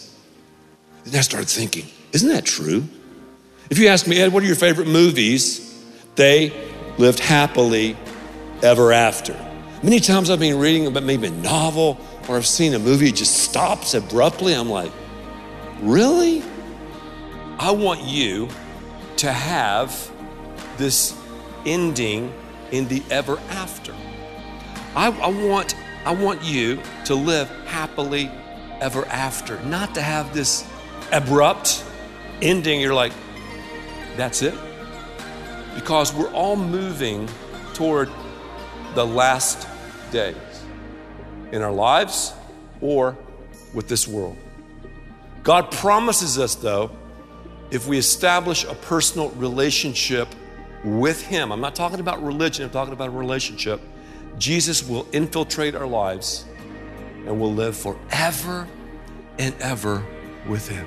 Then 1.04 1.18
I 1.18 1.22
started 1.22 1.48
thinking, 1.48 1.86
isn't 2.12 2.28
that 2.28 2.44
true? 2.44 2.84
If 3.70 3.78
you 3.78 3.88
ask 3.88 4.06
me, 4.06 4.20
Ed, 4.20 4.32
what 4.32 4.42
are 4.42 4.46
your 4.46 4.56
favorite 4.56 4.88
movies? 4.88 5.82
They 6.16 6.52
lived 6.98 7.18
happily 7.18 7.96
ever 8.62 8.92
after. 8.92 9.34
Many 9.82 10.00
times 10.00 10.30
I've 10.30 10.38
been 10.38 10.58
reading 10.58 10.86
about 10.86 11.02
maybe 11.02 11.26
a 11.26 11.30
novel 11.30 11.98
or 12.28 12.36
I've 12.36 12.46
seen 12.46 12.72
a 12.74 12.78
movie, 12.78 13.08
it 13.08 13.16
just 13.16 13.36
stops 13.36 13.92
abruptly. 13.94 14.54
I'm 14.54 14.70
like, 14.70 14.92
really? 15.80 16.42
I 17.58 17.70
want 17.70 18.02
you 18.02 18.48
to 19.18 19.30
have 19.30 20.10
this 20.78 21.14
ending 21.66 22.32
in 22.70 22.88
the 22.88 23.02
ever 23.10 23.38
after. 23.50 23.94
I, 24.96 25.08
I, 25.08 25.28
want, 25.28 25.76
I 26.06 26.14
want 26.14 26.42
you 26.42 26.80
to 27.04 27.14
live 27.14 27.48
happily 27.66 28.30
ever 28.80 29.04
after, 29.06 29.60
not 29.64 29.94
to 29.94 30.02
have 30.02 30.32
this 30.32 30.62
abrupt 31.14 31.84
ending. 32.42 32.80
You're 32.80 32.94
like, 32.94 33.12
that's 34.16 34.42
it? 34.42 34.54
Because 35.74 36.12
we're 36.12 36.32
all 36.32 36.56
moving 36.56 37.28
toward 37.72 38.10
the 38.94 39.06
last 39.06 39.66
days 40.10 40.36
in 41.52 41.62
our 41.62 41.72
lives 41.72 42.32
or 42.80 43.16
with 43.72 43.88
this 43.88 44.06
world. 44.06 44.36
God 45.42 45.70
promises 45.70 46.38
us, 46.38 46.54
though, 46.54 46.90
if 47.70 47.86
we 47.86 47.98
establish 47.98 48.64
a 48.64 48.74
personal 48.74 49.30
relationship 49.30 50.28
with 50.84 51.22
Him, 51.26 51.52
I'm 51.52 51.60
not 51.60 51.74
talking 51.74 52.00
about 52.00 52.22
religion, 52.22 52.64
I'm 52.64 52.70
talking 52.70 52.92
about 52.92 53.08
a 53.08 53.12
relationship, 53.12 53.80
Jesus 54.38 54.86
will 54.86 55.06
infiltrate 55.12 55.74
our 55.74 55.86
lives 55.86 56.44
and 57.26 57.40
we'll 57.40 57.52
live 57.52 57.76
forever 57.76 58.68
and 59.38 59.54
ever 59.60 60.04
with 60.46 60.68
Him. 60.68 60.86